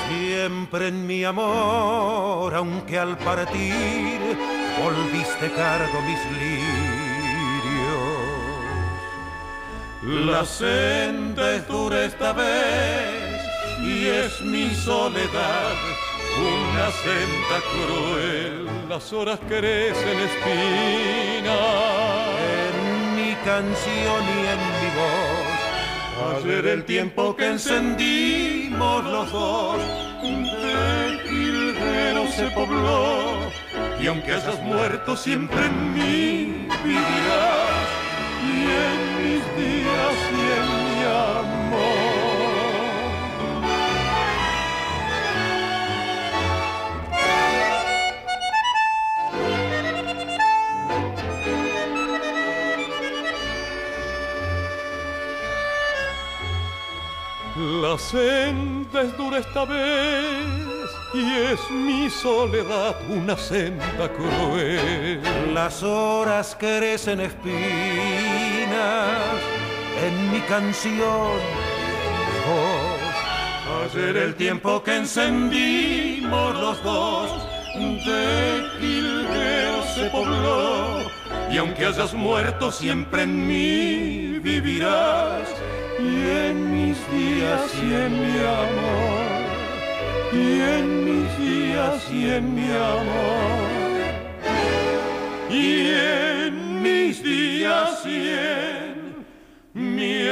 Siempre 0.10 0.88
en 0.90 1.08
mi 1.08 1.24
amor, 1.24 2.54
aunque 2.54 3.00
al 3.00 3.18
partir 3.18 4.20
volviste 4.84 5.50
cargo 5.52 6.02
mis 6.02 6.20
lirios. 6.38 6.66
La 10.26 10.44
senda 10.46 11.56
es 11.56 11.68
dura 11.68 12.04
esta 12.04 12.34
vez 12.34 13.42
y 13.82 14.08
es 14.08 14.42
mi 14.42 14.76
soledad 14.76 15.76
una 16.38 16.92
senda 16.92 17.58
cruel. 17.72 18.68
Las 18.90 19.14
horas 19.14 19.40
crecen 19.48 20.20
espinas. 20.20 21.52
En 22.64 23.16
mi 23.16 23.36
canción 23.46 24.24
y 24.24 24.48
en 24.48 24.81
mi 24.92 25.00
voz, 25.00 26.44
Ayer 26.44 26.68
el 26.68 26.86
tiempo 26.86 27.36
que 27.36 27.48
encendimos 27.48 29.04
los 29.06 29.32
dos, 29.32 29.78
de 30.22 31.20
jilguero 31.28 32.28
se 32.28 32.48
pobló. 32.52 33.52
Y 34.00 34.08
aunque 34.08 34.34
hayas 34.34 34.60
muerto, 34.62 35.16
siempre 35.16 35.66
en 35.66 35.94
mí 35.94 36.68
vivirás. 36.84 37.88
Y 38.44 38.62
en 38.88 39.00
mis 39.18 39.44
días 39.58 40.16
y 40.32 40.42
en 40.60 40.68
mi 40.86 41.04
amor. 41.04 42.01
La 57.82 57.98
senda 57.98 59.02
es 59.02 59.18
dura 59.18 59.40
esta 59.40 59.66
vez 59.66 60.88
y 61.16 61.32
es 61.52 61.60
mi 61.72 62.12
soledad 62.12 62.96
una 63.10 63.36
senda 63.36 64.08
cruel. 64.08 65.20
las 65.52 65.82
horas 65.82 66.56
crecen 66.60 67.22
espinas 67.22 67.58
en 70.00 70.32
mi 70.32 70.42
canción 70.42 71.40
voz. 72.46 73.92
Ayer 73.92 74.16
el 74.16 74.36
tiempo 74.36 74.84
que 74.84 74.98
encendimos 74.98 76.54
los 76.60 76.84
dos, 76.84 77.32
de 77.74 78.64
jilguero 78.80 79.84
se 79.96 80.06
pobló. 80.12 81.10
Y 81.52 81.58
aunque 81.58 81.88
hayas 81.88 82.14
muerto, 82.14 82.72
siempre 82.72 83.24
en 83.24 83.48
mí 83.48 84.40
vivirás. 84.40 85.50
Y 86.02 86.30
en 86.48 86.72
mis 86.72 86.98
días 87.12 87.72
y 87.82 87.94
en 87.94 88.14
mi 88.22 88.40
amor. 88.40 89.32
Y 90.34 90.62
en 90.62 91.06
mis 91.06 91.30
días 91.38 92.12
y 92.12 92.30
en 92.30 92.56
mi 92.56 92.72
amor. 92.72 93.72
Y 95.50 95.90
en 95.90 96.82
mis 96.82 97.24
días 97.24 98.06
y 98.06 98.30
en 98.30 99.26
mi 99.74 100.30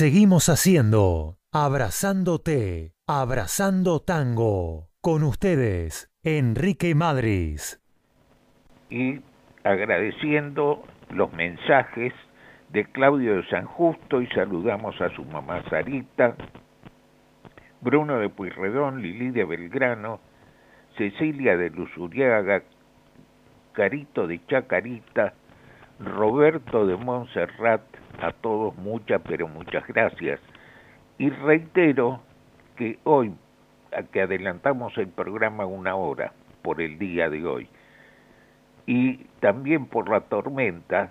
Seguimos 0.00 0.48
haciendo 0.48 1.36
Abrazándote, 1.52 2.94
Abrazando 3.06 4.00
Tango. 4.00 4.88
Con 5.02 5.22
ustedes, 5.24 6.09
Enrique 6.22 6.94
Madris. 6.94 7.80
y 8.90 9.20
agradeciendo 9.64 10.82
los 11.08 11.32
mensajes 11.32 12.12
de 12.68 12.84
Claudio 12.84 13.36
de 13.36 13.48
San 13.48 13.64
Justo 13.64 14.20
y 14.20 14.26
saludamos 14.26 15.00
a 15.00 15.08
su 15.14 15.24
mamá 15.24 15.62
Sarita, 15.70 16.36
Bruno 17.80 18.18
de 18.18 18.28
Pueyrredón, 18.28 19.00
Lili 19.00 19.30
de 19.30 19.46
Belgrano, 19.46 20.20
Cecilia 20.98 21.56
de 21.56 21.70
Luzuriaga, 21.70 22.64
Carito 23.72 24.26
de 24.26 24.44
Chacarita, 24.46 25.32
Roberto 26.00 26.86
de 26.86 26.96
Montserrat, 26.96 27.80
a 28.20 28.32
todos 28.32 28.76
muchas, 28.76 29.22
pero 29.26 29.48
muchas 29.48 29.86
gracias. 29.86 30.38
Y 31.16 31.30
reitero 31.30 32.20
que 32.76 32.98
hoy, 33.04 33.32
que 34.12 34.22
adelantamos 34.22 34.96
el 34.98 35.08
programa 35.08 35.66
una 35.66 35.94
hora 35.96 36.32
por 36.62 36.80
el 36.80 36.98
día 36.98 37.28
de 37.28 37.46
hoy, 37.46 37.68
y 38.86 39.18
también 39.40 39.86
por 39.86 40.08
la 40.08 40.20
tormenta, 40.22 41.10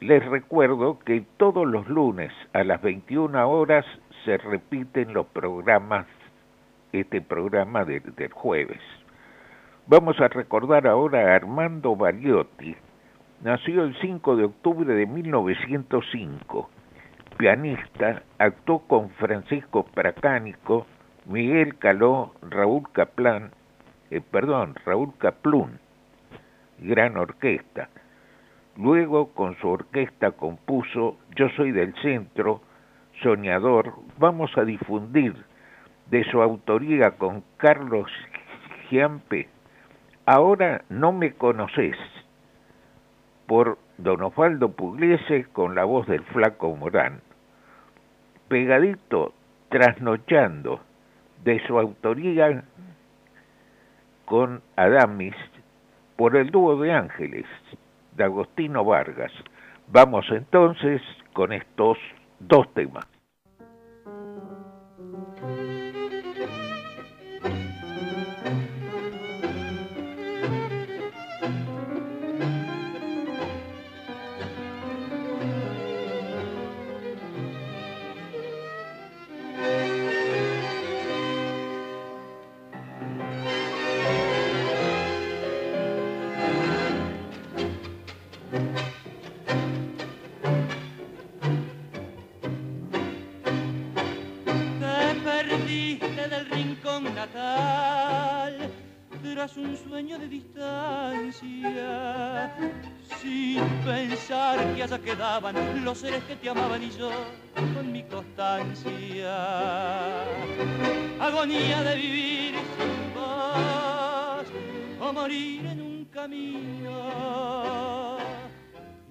les 0.00 0.24
recuerdo 0.24 0.98
que 0.98 1.24
todos 1.36 1.66
los 1.66 1.88
lunes 1.88 2.32
a 2.52 2.64
las 2.64 2.82
21 2.82 3.48
horas 3.48 3.84
se 4.24 4.36
repiten 4.38 5.14
los 5.14 5.26
programas, 5.26 6.06
este 6.92 7.20
programa 7.20 7.84
del 7.84 8.02
jueves. 8.32 8.80
Vamos 9.86 10.18
a 10.20 10.28
recordar 10.28 10.86
ahora 10.86 11.32
a 11.32 11.36
Armando 11.36 11.96
Bariotti. 11.96 12.74
Nació 13.42 13.84
el 13.84 13.94
5 14.00 14.36
de 14.36 14.44
octubre 14.44 14.94
de 14.94 15.06
1905. 15.06 16.70
Pianista, 17.36 18.22
actuó 18.38 18.86
con 18.86 19.10
Francisco 19.10 19.84
Pracánico, 19.84 20.86
Miguel 21.26 21.78
Caló, 21.78 22.34
Raúl 22.42 22.84
Caplán, 22.92 23.52
eh, 24.10 24.20
perdón, 24.20 24.74
Raúl 24.84 25.12
Caplún, 25.18 25.78
gran 26.78 27.16
orquesta. 27.16 27.88
Luego 28.76 29.32
con 29.32 29.56
su 29.58 29.68
orquesta 29.68 30.32
compuso 30.32 31.16
Yo 31.36 31.48
soy 31.50 31.72
del 31.72 31.94
centro, 32.02 32.60
Soñador. 33.22 33.94
Vamos 34.18 34.50
a 34.56 34.64
difundir 34.64 35.34
de 36.10 36.24
su 36.24 36.42
autoría 36.42 37.12
con 37.12 37.44
Carlos 37.56 38.10
Giampe 38.88 39.48
Ahora 40.26 40.84
no 40.88 41.12
me 41.12 41.34
conoces, 41.34 41.96
por 43.46 43.76
Don 43.98 44.22
Osvaldo 44.22 44.72
Pugliese 44.72 45.44
con 45.52 45.74
la 45.74 45.84
voz 45.84 46.06
del 46.06 46.22
flaco 46.24 46.74
Morán. 46.74 47.20
Pegadito, 48.48 49.34
trasnochando, 49.68 50.80
de 51.44 51.64
su 51.66 51.78
autoría 51.78 52.64
con 54.24 54.62
Adamis, 54.76 55.34
por 56.16 56.36
el 56.36 56.50
dúo 56.50 56.80
de 56.80 56.92
ángeles, 56.92 57.44
de 58.12 58.24
Agostino 58.24 58.84
Vargas. 58.84 59.32
Vamos 59.88 60.26
entonces 60.30 61.02
con 61.34 61.52
estos 61.52 61.98
dos 62.40 62.72
temas. 62.72 63.13
Los 105.82 105.98
seres 105.98 106.22
que 106.24 106.36
te 106.36 106.48
amaban 106.50 106.82
y 106.82 106.90
yo 106.90 107.10
con 107.74 107.90
mi 107.90 108.02
constancia. 108.04 109.34
Agonía 111.20 111.82
de 111.82 111.96
vivir 111.96 112.54
sin 112.54 113.14
vos 113.14 114.46
o 115.00 115.12
morir 115.12 115.66
en 115.66 115.80
un 115.80 116.04
camino. 116.06 116.88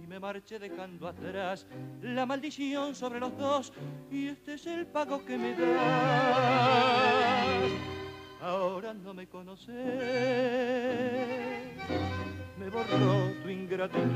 Y 0.04 0.08
me 0.08 0.20
marché 0.20 0.60
dejando 0.60 1.08
atrás 1.08 1.66
la 2.02 2.26
maldición 2.26 2.96
sobre 2.96 3.20
los 3.20 3.38
dos 3.38 3.74
y 4.12 4.28
este 4.28 4.54
es 4.54 4.68
el 4.68 4.86
pago 4.86 5.26
que 5.26 5.38
me 5.38 5.56
das 5.56 6.74
ahora 8.44 8.94
no 8.94 9.14
me 9.14 9.28
conoces. 9.28 9.76
Me 12.58 12.70
borró 12.70 13.32
tu 13.42 13.50
ingratitud, 13.50 14.12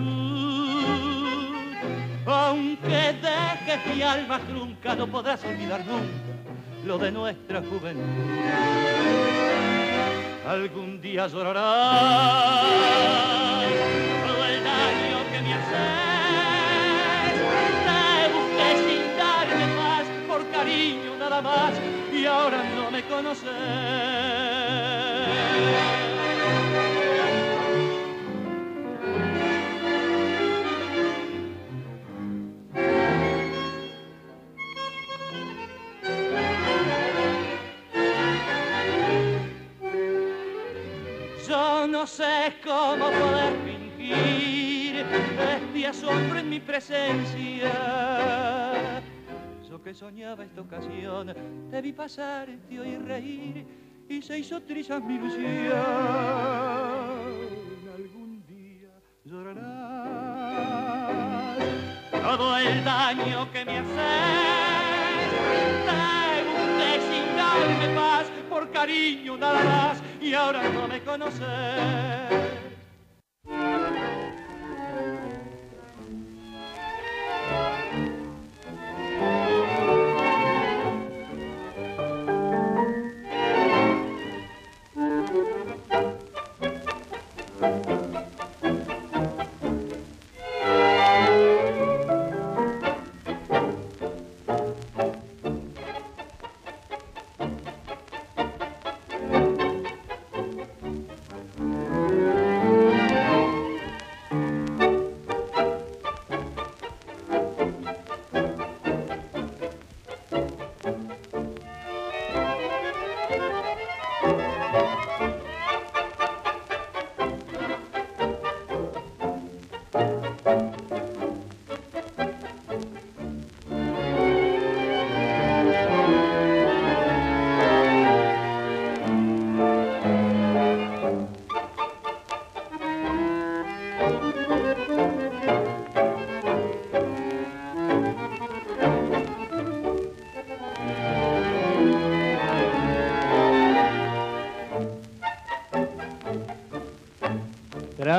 aunque 2.26 3.14
dejes 3.22 3.96
mi 3.96 4.02
alma 4.02 4.40
trunca, 4.40 4.96
no 4.96 5.08
podrás 5.08 5.44
olvidar 5.44 5.86
nunca 5.86 6.38
lo 6.86 6.98
de 6.98 7.12
nuestra 7.12 7.62
juventud. 7.62 8.04
Algún 10.48 11.02
día 11.02 11.28
llorarás 11.28 11.66
todo 14.26 14.46
el 14.46 14.64
daño 14.64 15.18
que 15.32 15.42
me 15.42 15.54
haces. 15.54 16.08
Te 17.88 18.30
busqué 18.34 18.70
sin 18.88 19.04
darme 19.18 19.68
más, 19.76 20.06
por 20.28 20.42
cariño 20.52 21.18
nada 21.20 21.42
más 21.42 21.74
y 22.14 22.26
ahora 22.26 22.64
no 22.76 22.92
me 22.92 23.04
conoces. 23.04 23.52
Sé 42.08 42.56
cómo 42.64 43.12
poder 43.12 43.54
fingir 43.66 45.06
este 45.06 45.88
asombro 45.88 46.40
en 46.40 46.50
mi 46.50 46.60
presencia 46.60 47.72
que 49.88 49.94
soñaba 49.94 50.44
esta 50.44 50.60
ocasión, 50.60 51.34
te 51.72 51.82
vi 51.82 51.94
pasar, 51.94 52.50
te 52.68 52.78
oí 52.78 52.98
reír 52.98 53.66
y 54.10 54.22
se 54.22 54.40
hizo 54.40 54.62
trizas 54.62 55.02
mi 55.02 55.16
ilusión. 55.16 55.72
Algún 57.96 58.44
día 58.46 58.92
llorarás 59.24 59.68
todo 62.12 62.58
el 62.58 62.84
daño 62.84 63.50
que 63.54 63.64
me 63.64 63.78
haces. 63.78 63.96
Te 66.78 67.00
sin 67.08 67.28
darme 67.38 67.88
paz, 67.96 68.17
cariño 68.78 69.38
nada 69.38 69.64
más, 69.64 70.04
y 70.22 70.36
ahora 70.36 70.62
no 70.70 70.88
me 70.88 71.02
conoces. 71.02 72.47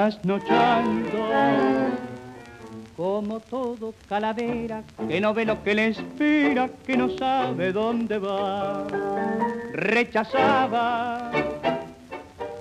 Trasnochando 0.09 1.19
como 2.97 3.41
todo 3.41 3.95
calavera, 4.09 4.83
que 5.09 5.21
no 5.21 5.35
ve 5.35 5.45
lo 5.45 5.63
que 5.63 5.75
le 5.75 5.89
espera, 5.89 6.69
que 6.87 6.97
no 6.97 7.11
sabe 7.11 7.73
dónde 7.73 8.19
va. 8.19 8.87
Rechazaba 9.73 11.31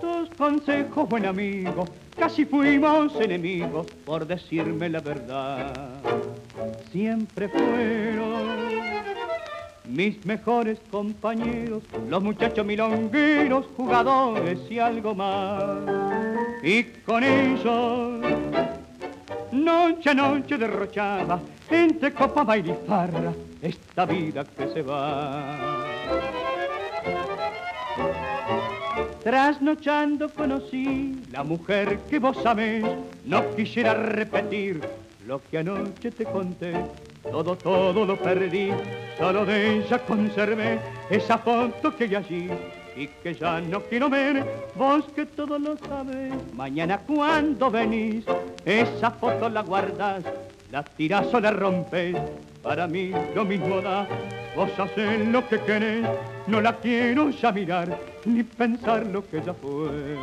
tus 0.01 0.29
consejos, 0.37 1.09
buen 1.09 1.25
amigo, 1.25 1.85
casi 2.19 2.45
fuimos 2.45 3.15
enemigos 3.19 3.87
por 4.05 4.27
decirme 4.27 4.89
la 4.89 4.99
verdad. 4.99 5.73
Siempre 6.91 7.49
fueron 7.49 8.67
mis 9.85 10.23
mejores 10.25 10.79
compañeros, 10.91 11.81
los 12.09 12.21
muchachos 12.21 12.65
milongueros, 12.65 13.65
jugadores 13.75 14.59
y 14.69 14.79
algo 14.79 15.15
más. 15.15 16.26
Y 16.63 16.83
con 17.05 17.23
ellos, 17.23 18.19
noche 19.51 20.09
a 20.09 20.13
noche 20.13 20.57
derrochaba, 20.57 21.39
entre 21.69 22.13
copa, 22.13 22.43
baile 22.43 22.71
y 22.71 22.87
farra, 22.87 23.31
esta 23.61 24.05
vida 24.05 24.43
que 24.43 24.67
se 24.69 24.81
va. 24.81 25.85
Trasnochando 29.23 30.29
conocí 30.29 31.21
la 31.31 31.43
mujer 31.43 31.99
que 32.09 32.17
vos 32.17 32.37
sabés, 32.41 32.83
no 33.25 33.55
quisiera 33.55 33.93
repetir 33.93 34.81
lo 35.27 35.41
que 35.51 35.59
anoche 35.59 36.11
te 36.11 36.23
conté. 36.25 36.73
Todo, 37.29 37.55
todo 37.57 38.05
lo 38.05 38.17
perdí, 38.17 38.71
solo 39.17 39.45
de 39.45 39.79
ella 39.79 39.99
conservé 39.99 40.79
esa 41.09 41.37
foto 41.37 41.93
que 41.95 42.05
hay 42.05 42.15
allí 42.15 42.49
y 42.97 43.07
que 43.07 43.33
ya 43.35 43.61
no 43.61 43.81
quiero 43.83 44.09
ver. 44.09 44.43
Vos 44.75 45.05
que 45.15 45.25
todo 45.25 45.59
lo 45.59 45.77
sabes, 45.77 46.33
mañana 46.53 46.97
cuando 46.99 47.69
venís, 47.69 48.25
esa 48.65 49.11
foto 49.11 49.49
la 49.49 49.61
guardas, 49.61 50.23
la 50.71 50.83
tirás 50.83 51.33
o 51.33 51.39
la 51.39 51.51
rompes. 51.51 52.15
Para 52.63 52.87
mí 52.87 53.11
lo 53.35 53.45
mismo 53.45 53.79
da, 53.81 54.07
vos 54.55 54.71
haces 54.77 55.27
lo 55.27 55.47
que 55.47 55.59
querés, 55.61 56.05
no 56.47 56.59
la 56.59 56.73
quiero 56.73 57.29
ya 57.29 57.51
mirar 57.51 57.97
ni 58.25 58.43
pensar 58.43 59.05
lo 59.05 59.25
que 59.25 59.41
ya 59.41 59.53
fue. 59.53 60.17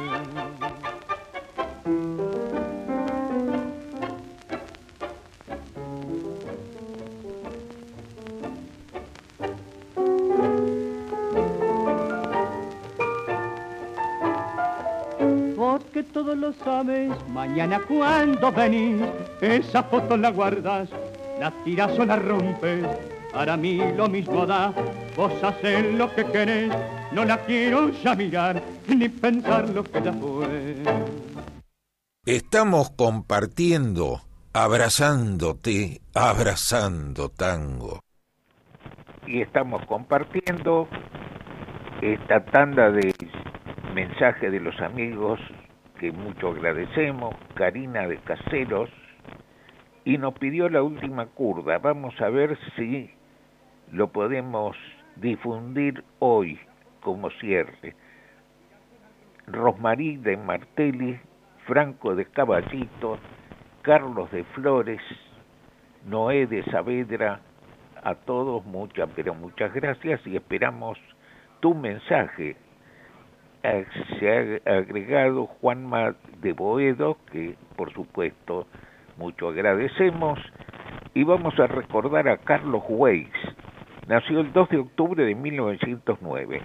Porque 15.95 16.11
todo 16.12 16.34
lo 16.34 16.53
sabes, 16.53 17.12
mañana 17.28 17.80
cuando 17.86 18.51
venís, 18.51 19.01
esa 19.40 19.80
foto 19.84 20.16
la 20.16 20.32
guardas, 20.32 20.88
la 21.38 21.53
tiras 21.62 21.97
o 21.97 22.05
la 22.05 22.16
rompes, 22.16 22.84
para 23.32 23.57
mí 23.57 23.80
lo 23.97 24.09
mismo 24.09 24.45
da, 24.45 24.74
vos 25.14 25.32
haces 25.40 25.95
lo 25.95 26.12
que 26.12 26.24
querés, 26.24 26.72
no 27.12 27.24
la 27.24 27.38
quiero 27.45 27.90
ya 27.90 28.16
mirar, 28.16 28.61
ni 28.88 29.09
pensar 29.09 29.68
lo 29.68 29.84
que 29.84 30.03
ya 30.03 30.12
fue. 30.12 30.82
Estamos 32.26 32.90
compartiendo, 32.90 34.20
abrazándote, 34.53 36.01
abrazando 36.12 37.28
tango. 37.28 38.01
Y 39.28 39.42
estamos 39.42 39.86
compartiendo 39.86 40.88
esta 42.03 42.45
tanda 42.47 42.90
de 42.90 43.14
mensajes 43.95 44.51
de 44.51 44.59
los 44.59 44.76
amigos 44.80 45.38
que 46.05 46.12
mucho 46.12 46.48
agradecemos, 46.48 47.34
Karina 47.55 48.07
de 48.07 48.18
Caseros, 48.18 48.90
y 50.05 50.18
nos 50.18 50.34
pidió 50.34 50.68
la 50.68 50.82
última 50.82 51.24
curda. 51.24 51.78
Vamos 51.78 52.20
a 52.20 52.28
ver 52.28 52.59
si 52.76 53.11
lo 53.90 54.09
podemos 54.09 54.76
difundir 55.16 56.05
hoy 56.18 56.59
como 57.00 57.30
cierre. 57.30 57.96
Rosmarí 59.46 60.18
de 60.18 60.36
Martelli, 60.36 61.18
Franco 61.64 62.14
de 62.14 62.26
Caballito, 62.26 63.18
Carlos 63.80 64.30
de 64.30 64.44
Flores, 64.44 65.00
Noé 66.05 66.46
de 66.46 66.64
Saavedra, 66.64 67.40
a 68.02 68.14
todos 68.14 68.62
muchas, 68.66 69.09
pero 69.16 69.34
muchas 69.34 69.72
gracias 69.72 70.20
y 70.26 70.36
esperamos 70.36 70.98
tu 71.61 71.74
mensaje. 71.74 72.59
Se 73.64 74.60
ha 74.66 74.76
agregado 74.76 75.46
Juanma 75.46 76.14
de 76.42 76.52
Boedo, 76.52 77.16
que 77.32 77.54
por 77.76 77.90
supuesto 77.94 78.66
mucho 79.16 79.48
agradecemos, 79.48 80.38
y 81.14 81.24
vamos 81.24 81.58
a 81.58 81.66
recordar 81.66 82.28
a 82.28 82.36
Carlos 82.36 82.82
Weiss. 82.86 83.30
Nació 84.06 84.40
el 84.40 84.52
2 84.52 84.68
de 84.68 84.78
octubre 84.80 85.24
de 85.24 85.34
1909. 85.34 86.60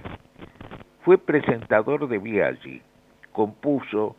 Fue 1.05 1.17
presentador 1.17 2.09
de 2.09 2.17
Viaggi. 2.17 2.81
Compuso 3.31 4.17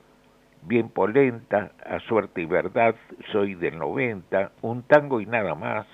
Bien 0.62 0.88
Polenta, 0.88 1.72
A 1.84 2.00
Suerte 2.00 2.40
y 2.40 2.46
Verdad, 2.46 2.94
Soy 3.30 3.56
del 3.56 3.78
90, 3.78 4.52
Un 4.62 4.84
Tango 4.84 5.20
y 5.20 5.26
Nada 5.26 5.54
Más. 5.54 5.86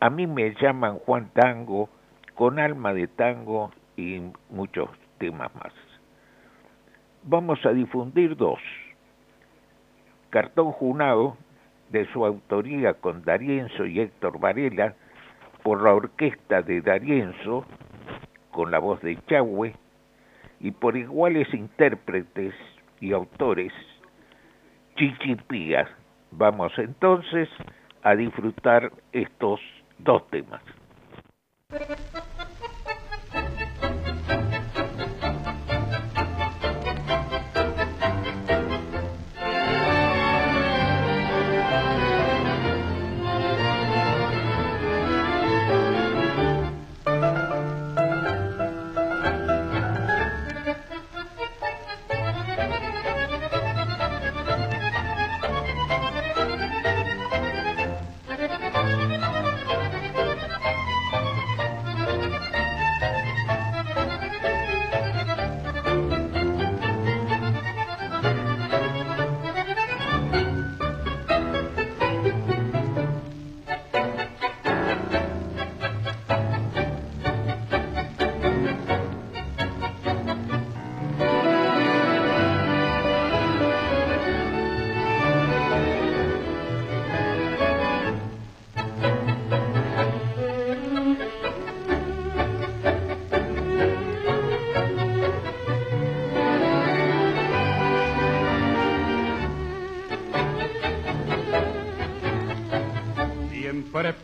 A 0.00 0.08
mí 0.08 0.26
me 0.26 0.54
llaman 0.54 0.98
Juan 1.00 1.28
Tango, 1.34 1.90
Con 2.34 2.58
Alma 2.58 2.94
de 2.94 3.06
Tango 3.06 3.70
y 3.98 4.22
muchos 4.48 4.88
temas 5.18 5.54
más. 5.54 5.85
Vamos 7.28 7.58
a 7.66 7.72
difundir 7.72 8.36
dos. 8.36 8.60
Cartón 10.30 10.70
Junado, 10.70 11.36
de 11.90 12.06
su 12.12 12.24
autoría 12.24 12.94
con 12.94 13.24
Darienzo 13.24 13.84
y 13.84 13.98
Héctor 13.98 14.38
Varela, 14.38 14.94
por 15.64 15.82
la 15.82 15.92
orquesta 15.92 16.62
de 16.62 16.80
Darienzo, 16.80 17.64
con 18.52 18.70
la 18.70 18.78
voz 18.78 19.02
de 19.02 19.18
Chahue, 19.26 19.74
y 20.60 20.70
por 20.70 20.96
iguales 20.96 21.52
intérpretes 21.52 22.54
y 23.00 23.12
autores, 23.12 23.72
Chichipía. 24.94 25.88
Vamos 26.30 26.78
entonces 26.78 27.48
a 28.04 28.14
disfrutar 28.14 28.92
estos 29.10 29.58
dos 29.98 30.24
temas. 30.28 30.62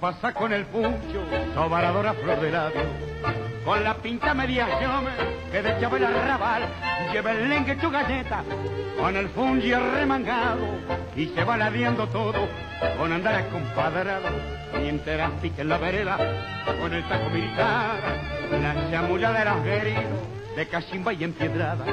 Pasa 0.03 0.33
con 0.33 0.53
el 0.53 0.67
pucho, 0.67 1.25
tomaradora 1.55 2.13
flor 2.15 2.41
de 2.41 2.51
labio, 2.51 2.83
con 3.65 3.85
la 3.85 3.95
pinta 3.95 4.35
media 4.35 4.67
que 5.53 5.63
de 5.63 5.71
el 5.71 6.05
arrabal, 6.05 6.65
lleva 7.13 7.31
el 7.31 7.49
lengue 7.49 7.77
tu 7.77 7.89
galleta, 7.89 8.43
con 8.99 9.17
el 9.17 9.29
fungi 9.29 9.73
remangado, 9.73 10.67
y 11.15 11.27
se 11.27 11.45
va 11.45 11.57
ladeando 11.57 12.09
todo, 12.09 12.49
con 12.99 13.13
andar 13.13 13.37
acompadrado, 13.37 14.29
mientras 14.81 15.31
pique 15.41 15.63
en 15.63 15.69
la 15.69 15.79
vereda, 15.79 16.19
con 16.81 16.93
el 16.93 17.09
taco 17.09 17.31
militar, 17.31 17.95
la 18.61 18.91
chamulla 18.91 19.31
de 19.31 19.45
los 19.45 19.65
de 20.57 20.67
cachimba 20.69 21.13
y 21.13 21.23
empiedrada, 21.23 21.85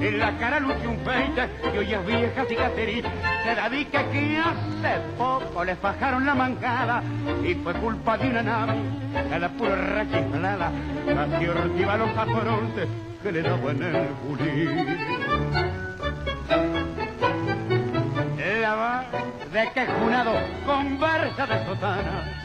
En 0.00 0.18
la 0.18 0.36
cara 0.38 0.60
luce 0.60 0.86
un 0.86 0.98
peite 0.98 1.48
y 1.74 1.78
hoy 1.78 1.92
es 1.92 2.06
vieja 2.06 2.44
cicatriz. 2.46 3.04
Se 3.44 3.54
la 3.54 3.68
di 3.68 3.84
que 3.84 3.98
hace 3.98 5.00
poco 5.16 5.64
le 5.64 5.76
fajaron 5.76 6.26
la 6.26 6.34
mancada 6.34 7.02
y 7.44 7.54
fue 7.54 7.72
culpa 7.74 8.16
de 8.18 8.28
una 8.28 8.42
nave 8.42 8.74
a 9.32 9.38
la 9.38 9.48
pura 9.48 9.76
rachiflada. 9.76 10.72
Casi 11.06 11.46
ortiva 11.48 11.96
los 11.96 12.16
aporontes 12.16 12.88
que 13.22 13.32
le 13.32 13.42
daban 13.42 13.82
el 13.82 14.08
bulín. 14.24 14.86
La 18.60 18.74
va 18.74 19.04
de 19.52 19.72
quejunado 19.72 20.34
conversa 20.66 21.46
de 21.46 21.64
sotana. 21.64 22.42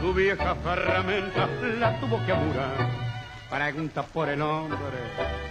Tu 0.00 0.12
vieja 0.12 0.54
ferramenta 0.56 1.48
la 1.78 1.98
tuvo 2.00 2.24
que 2.26 2.32
amurar. 2.32 3.03
Pregunta 3.50 4.02
por 4.02 4.28
el 4.28 4.42
hombre, 4.42 4.78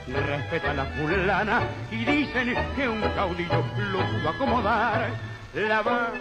respeta 0.08 0.72
a 0.72 0.74
la 0.74 0.86
fulana 0.86 1.62
y 1.92 2.04
dicen 2.04 2.56
que 2.76 2.90
un 2.90 3.02
caudillo 3.02 3.64
lo 3.92 4.00
pudo 4.00 4.30
acomodar. 4.30 5.10
La 5.54 5.82
va 5.82 6.12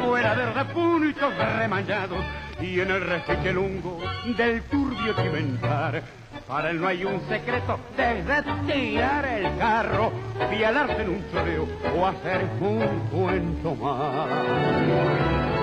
fuera 0.00 0.34
de 0.34 0.52
repuntos 0.52 1.34
remañados 1.58 2.24
y 2.60 2.80
en 2.80 2.90
el 2.90 3.00
respeto 3.00 3.52
lungo 3.52 4.00
del 4.36 4.62
turbio 4.62 5.14
cimentar. 5.14 6.02
Para 6.46 6.70
él 6.70 6.80
no 6.80 6.88
hay 6.88 7.04
un 7.04 7.20
secreto 7.28 7.78
desde 7.96 8.42
tirar 8.66 9.24
el 9.26 9.58
carro, 9.58 10.12
pialarse 10.50 11.02
en 11.02 11.08
un 11.08 11.30
choreo 11.32 11.68
o 11.96 12.06
hacer 12.06 12.46
un 12.60 13.08
cuento 13.10 13.74
más. 13.74 15.57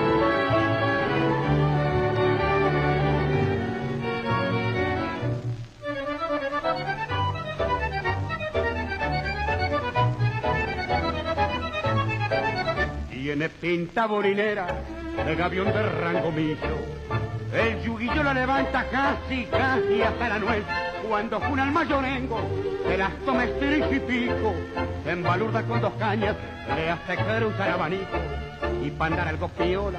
Tiene 13.26 13.48
pinta 13.48 14.06
borinera 14.06 14.68
de 15.26 15.34
gavión 15.34 15.66
de 15.72 15.82
rango 15.82 16.30
millo. 16.30 16.76
El 17.52 17.82
yuguillo 17.82 18.22
la 18.22 18.32
levanta 18.32 18.84
casi, 18.88 19.46
casi 19.46 20.00
hasta 20.00 20.28
la 20.28 20.38
nuez. 20.38 20.62
Cuando 21.08 21.40
juna 21.40 21.64
el 21.64 21.72
mayorengo, 21.72 22.38
se 22.86 22.96
las 22.96 23.10
toma 23.24 23.46
y 23.46 23.98
pico. 23.98 24.54
Se 25.02 25.10
embalurda 25.10 25.64
con 25.64 25.80
dos 25.80 25.92
cañas, 25.94 26.36
le 26.76 26.88
hace 26.88 27.16
cruzar 27.16 27.70
abanico. 27.70 28.16
Y 28.84 28.90
para 28.92 29.10
andar 29.10 29.26
algo 29.26 29.48
piola, 29.48 29.98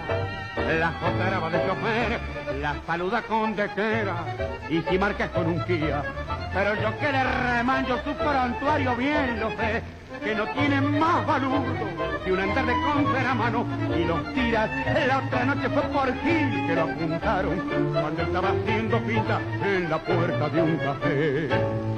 la 0.55 1.39
va 1.41 1.49
de 1.49 1.67
chofer, 1.67 2.19
la 2.61 2.75
saluda 2.87 3.23
con 3.23 3.57
dequera. 3.57 4.23
Y 4.69 4.81
si 4.83 4.97
marca 4.97 5.27
con 5.33 5.47
un 5.47 5.65
guía, 5.65 6.01
pero 6.53 6.75
yo 6.75 6.97
que 6.97 7.11
le 7.11 7.23
remanjo 7.25 7.97
su 8.05 8.13
prontuario 8.13 8.95
bien 8.95 9.37
lo 9.41 9.49
sé 9.49 9.83
que 10.23 10.35
no 10.35 10.45
tienen 10.53 10.99
más 10.99 11.25
valor 11.25 11.61
que 12.23 12.31
un 12.31 12.39
andar 12.39 12.65
de 12.65 12.73
contra 12.81 13.31
a 13.31 13.35
mano 13.35 13.65
y 13.95 14.03
los 14.05 14.33
tiras. 14.33 14.69
La 15.07 15.19
otra 15.19 15.45
noche 15.45 15.69
fue 15.69 15.81
por 15.83 16.13
Gil 16.21 16.67
que 16.67 16.75
lo 16.75 16.81
apuntaron 16.83 17.91
cuando 17.93 18.21
estaba 18.21 18.49
haciendo 18.49 18.99
pinta 19.01 19.41
en 19.63 19.89
la 19.89 19.97
puerta 19.97 20.49
de 20.49 20.61
un 20.61 20.77
café. 20.77 21.96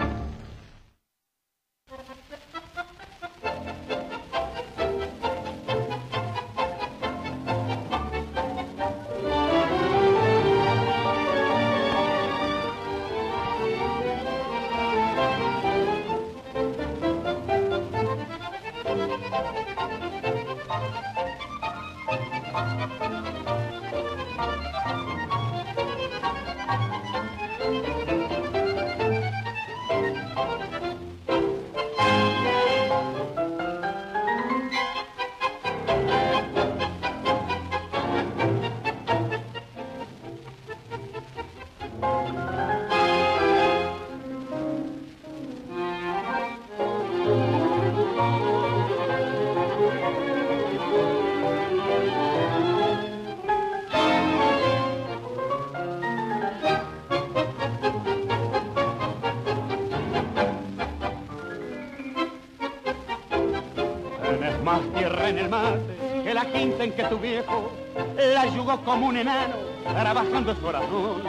Que 67.00 67.06
tu 67.06 67.18
viejo 67.18 67.72
la 68.18 68.46
yugó 68.48 68.78
como 68.84 69.08
un 69.08 69.16
enano, 69.16 69.56
trabajando 69.84 70.54
su 70.54 70.62
corazón. 70.62 71.24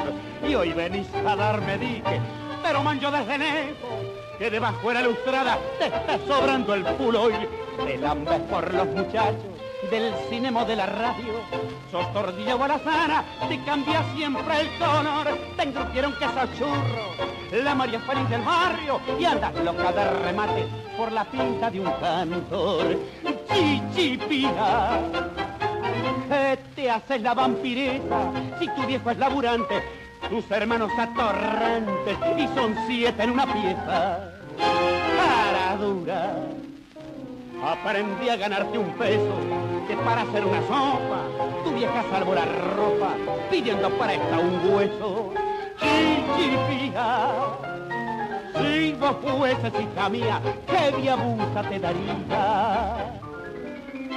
Y 0.48 0.54
hoy 0.56 0.72
venís 0.72 1.06
a 1.14 1.36
darme 1.36 1.78
dique, 1.78 2.20
pero 2.60 2.82
manjo 2.82 3.08
desde 3.12 3.38
lejos, 3.38 3.90
que 4.36 4.50
debajo 4.50 4.88
de 4.88 4.94
la 4.94 5.02
lustrada 5.02 5.58
te 5.78 5.86
está 5.86 6.18
sobrando 6.26 6.74
el 6.74 6.84
pulo 6.84 7.30
y 7.30 7.86
te 7.86 7.98
lambes 7.98 8.40
por 8.50 8.74
los 8.74 8.86
muchachos 8.88 9.44
del 9.92 10.12
cinema 10.28 10.64
de 10.64 10.74
la 10.74 10.86
radio. 10.86 11.34
Sos 11.92 12.12
tordilla 12.12 12.56
o 12.56 12.64
alazana, 12.64 13.24
te 13.48 13.62
cambia 13.62 14.02
siempre 14.16 14.62
el 14.62 14.76
color. 14.76 15.38
Te 15.56 15.62
engrupieron 15.62 16.12
que 16.14 16.24
sos 16.24 16.58
churro, 16.58 17.62
la 17.62 17.74
María 17.76 18.00
Feliz 18.00 18.28
del 18.28 18.42
barrio 18.42 19.00
y 19.20 19.24
andas 19.24 19.54
loca 19.64 19.92
de 19.92 20.10
remate 20.10 20.66
por 20.96 21.12
la 21.12 21.24
pinta 21.24 21.70
de 21.70 21.80
un 21.80 21.92
cantor. 21.92 22.98
Chichipina 23.52 25.00
te 26.76 26.88
haces 26.88 27.22
la 27.22 27.34
vampireta 27.34 28.32
si 28.60 28.68
tu 28.68 28.86
viejo 28.86 29.10
es 29.10 29.18
laburante, 29.18 29.82
tus 30.28 30.48
hermanos 30.50 30.92
atorrantes 30.96 32.16
y 32.38 32.46
son 32.54 32.76
siete 32.86 33.24
en 33.24 33.30
una 33.30 33.52
pieza. 33.52 34.32
Cara 34.56 35.76
dura, 35.76 36.36
aprendí 37.64 38.28
a 38.28 38.36
ganarte 38.36 38.78
un 38.78 38.92
peso 38.92 39.34
que 39.88 39.96
para 39.96 40.22
hacer 40.22 40.44
una 40.44 40.60
sopa 40.62 41.24
tu 41.64 41.72
vieja 41.72 42.04
salvó 42.10 42.34
la 42.34 42.44
ropa 42.44 43.16
pidiendo 43.50 43.90
para 43.90 44.14
esta 44.14 44.38
un 44.38 44.72
hueso. 44.72 45.34
Chichipía, 45.80 47.26
si 48.54 48.92
vos 48.92 49.16
fueses 49.20 49.72
hija 49.80 50.08
mía, 50.08 50.40
qué 50.68 50.96
diabusa 50.96 51.62
te 51.68 51.78
daría 51.80 53.20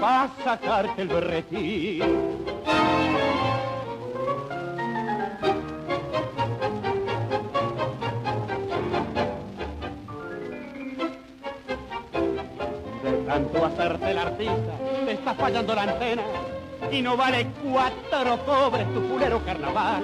para 0.04 0.30
sacarte 0.44 1.02
el 1.02 1.08
berretín. 1.08 2.00
De 13.02 13.12
tanto 13.26 13.66
hacerte 13.66 14.12
el 14.12 14.18
artista, 14.18 14.54
te 15.06 15.12
está 15.14 15.36
fallando 15.36 15.74
la 15.74 15.84
antena 15.84 16.24
y 16.92 17.02
no 17.02 17.16
vale 17.16 17.48
cuatro 17.64 18.46
cobres 18.46 18.94
tu 18.94 19.00
fulero 19.08 19.40
carnaval. 19.46 20.04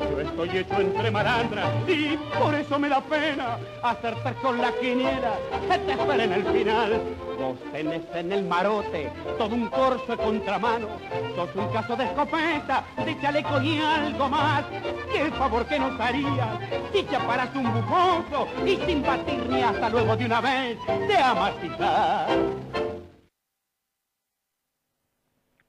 Yo 0.00 0.20
estoy 0.20 0.58
hecho 0.58 0.80
entre 0.80 1.10
malandras 1.10 1.70
y 1.88 2.16
por 2.38 2.54
eso 2.54 2.78
me 2.78 2.88
da 2.88 3.00
pena 3.00 3.58
hacerte 3.82 4.34
con 4.42 4.60
la 4.60 4.72
quiniela 4.72 5.34
que 5.68 5.78
te 5.78 5.92
espera 5.92 6.24
en 6.24 6.32
el 6.32 6.44
final. 6.44 7.00
Vos 7.38 7.58
tenés 7.72 8.02
en 8.14 8.32
el 8.32 8.44
marote 8.44 9.10
todo 9.38 9.54
un 9.54 9.68
corso 9.68 10.16
de 10.16 10.22
contramano, 10.22 10.88
sos 11.34 11.54
un 11.54 11.68
caso 11.72 11.96
de 11.96 12.04
escopeta, 12.04 12.84
de 13.04 13.20
chaleco 13.20 13.60
y 13.60 13.80
algo 13.80 14.28
más. 14.28 14.64
¿Qué 15.12 15.30
favor 15.32 15.66
que 15.66 15.78
nos 15.78 15.98
harías 16.00 16.58
si 16.92 17.04
chaparas 17.06 17.54
un 17.54 17.72
bufoso 17.72 18.48
y 18.64 18.76
sin 18.86 19.02
batir 19.02 19.46
ni 19.48 19.62
hasta 19.62 19.88
luego 19.88 20.16
de 20.16 20.26
una 20.26 20.40
vez 20.40 20.78
te 20.86 21.16
amacitar? 21.18 22.28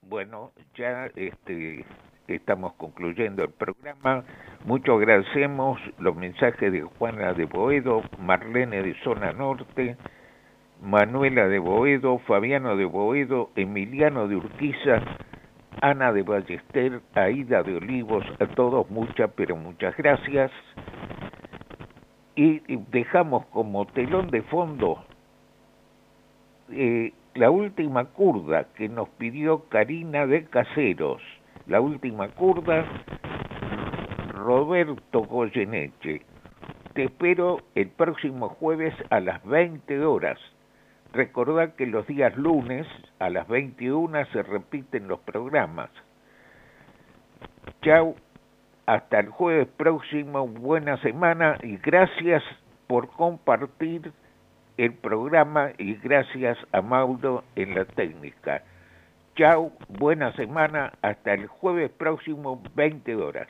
Bueno, 0.01 0.51
ya 0.75 1.07
este 1.15 1.83
estamos 2.27 2.73
concluyendo 2.73 3.43
el 3.43 3.51
programa. 3.51 4.23
Mucho 4.65 4.95
agradecemos 4.95 5.79
los 5.99 6.15
mensajes 6.15 6.71
de 6.71 6.81
Juana 6.81 7.33
de 7.33 7.45
Boedo, 7.45 8.01
Marlene 8.19 8.81
de 8.81 8.95
Zona 9.03 9.31
Norte, 9.33 9.97
Manuela 10.81 11.47
de 11.47 11.59
Boedo, 11.59 12.17
Fabiano 12.19 12.75
de 12.75 12.85
Boedo, 12.85 13.51
Emiliano 13.55 14.27
de 14.27 14.37
Urquiza, 14.37 15.01
Ana 15.81 16.11
de 16.11 16.23
Ballester, 16.23 17.01
Aida 17.13 17.63
de 17.63 17.75
Olivos, 17.75 18.25
a 18.39 18.47
todos 18.47 18.89
muchas, 18.89 19.29
pero 19.35 19.55
muchas 19.55 19.95
gracias. 19.97 20.51
y 22.37 22.59
dejamos 22.91 23.45
como 23.45 23.85
telón 23.85 24.29
de 24.29 24.41
fondo 24.41 25.05
eh, 26.71 27.13
la 27.35 27.51
última 27.51 28.05
curda 28.05 28.65
que 28.75 28.89
nos 28.89 29.09
pidió 29.09 29.65
Karina 29.69 30.25
de 30.25 30.45
Caseros, 30.45 31.21
la 31.67 31.81
última 31.81 32.27
curda, 32.29 32.85
Roberto 34.29 35.21
Goyeneche. 35.21 36.21
Te 36.93 37.05
espero 37.05 37.61
el 37.73 37.89
próximo 37.89 38.49
jueves 38.49 38.93
a 39.09 39.19
las 39.19 39.43
20 39.45 40.05
horas. 40.05 40.39
Recordad 41.13 41.73
que 41.75 41.87
los 41.87 42.05
días 42.07 42.35
lunes 42.37 42.85
a 43.19 43.29
las 43.29 43.47
21 43.47 44.25
se 44.27 44.43
repiten 44.43 45.07
los 45.07 45.19
programas. 45.21 45.89
Chau, 47.81 48.15
hasta 48.85 49.19
el 49.19 49.29
jueves 49.29 49.67
próximo, 49.75 50.47
buena 50.47 50.97
semana 51.01 51.57
y 51.63 51.77
gracias 51.77 52.43
por 52.87 53.09
compartir 53.09 54.11
el 54.77 54.93
programa 54.93 55.71
y 55.77 55.95
gracias 55.95 56.57
a 56.71 56.81
Mauro 56.81 57.43
en 57.55 57.73
la 57.73 57.85
técnica. 57.85 58.61
Chao, 59.35 59.73
buena 59.89 60.31
semana, 60.37 60.93
hasta 61.01 61.33
el 61.33 61.47
jueves 61.47 61.91
próximo, 61.91 62.63
20 62.73 63.15
horas. 63.17 63.49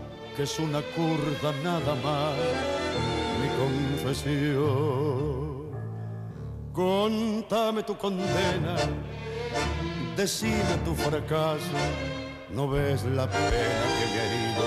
que 0.35 0.43
es 0.43 0.59
una 0.59 0.81
curda 0.81 1.51
nada 1.63 1.95
más, 1.95 2.35
mi 3.41 3.47
confesión. 4.03 5.51
Contame 6.73 7.83
tu 7.83 7.97
condena, 7.97 8.75
decime 10.15 10.77
tu 10.85 10.95
fracaso, 10.95 11.59
no 12.49 12.69
ves 12.69 13.03
la 13.03 13.29
pena 13.29 13.49
que 13.99 14.05
me 14.13 14.19
ha 14.19 14.25
herido. 14.25 14.63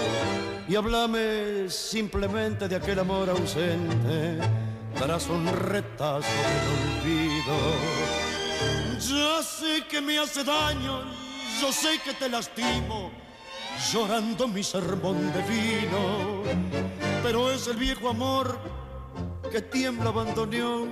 Y 0.68 0.76
háblame 0.76 1.70
simplemente 1.70 2.68
de 2.68 2.76
aquel 2.76 2.98
amor 2.98 3.30
ausente, 3.30 4.38
tras 4.94 5.28
un 5.28 5.46
retazo 5.46 6.28
del 6.28 6.66
olvido. 6.76 7.56
Ya 8.98 9.42
sé 9.42 9.86
que 9.88 10.00
me 10.00 10.18
hace 10.18 10.44
daño, 10.44 11.04
yo 11.60 11.72
sé 11.72 11.98
que 12.04 12.12
te 12.14 12.28
lastimo 12.28 13.24
llorando 13.92 14.48
mi 14.48 14.62
sermón 14.62 15.32
de 15.32 15.42
vino. 15.42 16.42
Pero 17.22 17.50
es 17.50 17.66
el 17.68 17.76
viejo 17.76 18.08
amor 18.08 18.58
que 19.50 19.62
tiembla 19.62 20.10
abandoneó 20.10 20.88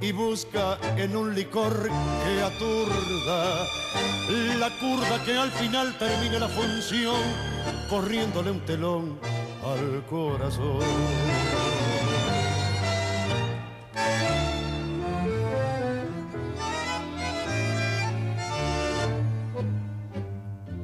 y 0.00 0.12
busca 0.12 0.78
en 0.96 1.16
un 1.16 1.34
licor 1.34 1.88
que 2.24 2.42
aturda 2.42 3.66
la 4.58 4.70
curda 4.78 5.24
que 5.24 5.36
al 5.36 5.50
final 5.50 5.96
termine 5.98 6.38
la 6.38 6.48
función 6.48 7.20
corriéndole 7.88 8.50
un 8.50 8.60
telón 8.60 9.18
al 9.64 10.04
corazón. 10.06 10.80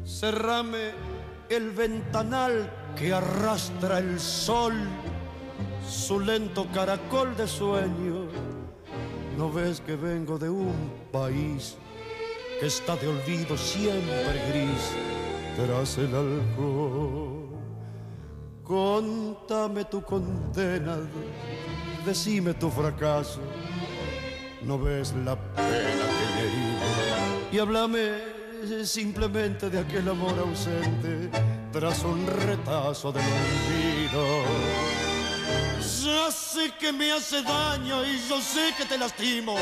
Cerrame 0.05 1.16
el 1.49 1.71
ventanal 1.71 2.71
que 2.97 3.13
arrastra 3.13 3.99
el 3.99 4.19
sol, 4.19 4.75
su 5.89 6.21
lento 6.21 6.67
caracol 6.73 7.37
de 7.37 7.47
sueño. 7.47 8.27
¿No 9.37 9.53
ves 9.53 9.81
que 9.81 9.97
vengo 9.97 10.39
de 10.39 10.49
un 10.49 10.93
país 11.13 11.77
que 12.59 12.67
está 12.67 12.97
de 12.97 13.07
olvido 13.09 13.57
siempre 13.57 14.43
gris 14.49 14.93
tras 15.57 15.99
el 15.99 16.15
alcohol? 16.15 17.47
Contame 18.65 19.85
tu 19.85 20.03
condena, 20.03 20.99
decime 22.05 22.55
tu 22.55 22.71
fracaso. 22.71 23.41
¿No 24.63 24.79
ves 24.79 25.15
la 25.25 25.37
pena 25.37 26.07
que 26.17 27.51
me? 27.53 27.57
Y 27.57 27.59
háblame 27.61 28.36
simplemente 28.85 29.71
de 29.71 29.79
aquel 29.79 30.09
amor 30.09 30.35
ausente 30.39 31.31
tras 31.73 32.03
un 32.03 32.27
retazo 32.27 33.13
del 33.13 33.23
olvido. 33.23 34.43
Ya 36.05 36.31
sé 36.31 36.73
que 36.79 36.93
me 36.93 37.13
hace 37.13 37.43
daño 37.43 38.05
y 38.05 38.19
yo 38.29 38.41
sé 38.41 38.75
que 38.77 38.85
te 38.85 38.99
lastimo, 38.99 39.57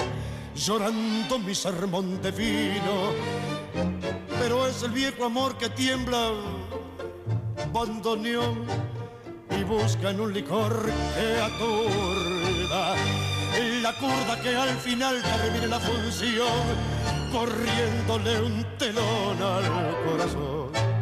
llorando 0.54 1.38
mi 1.38 1.54
sermón 1.54 2.20
de 2.22 2.30
vino. 2.30 3.12
Pero 4.40 4.66
es 4.66 4.82
el 4.82 4.90
viejo 4.90 5.24
amor 5.24 5.58
que 5.58 5.68
tiembla, 5.68 6.30
bandoneón, 7.72 8.64
y 9.50 9.64
busca 9.64 10.10
en 10.10 10.20
un 10.20 10.32
licor 10.32 10.90
que 11.14 11.40
aturda 11.40 12.94
la 13.84 13.92
curda 13.98 14.40
que 14.40 14.56
al 14.56 14.78
final 14.78 15.20
termine 15.20 15.66
la 15.66 15.78
función 15.78 16.48
corriéndole 17.34 18.40
un 18.42 18.64
telón 18.78 19.42
al 19.42 19.64
corazón. 20.06 20.93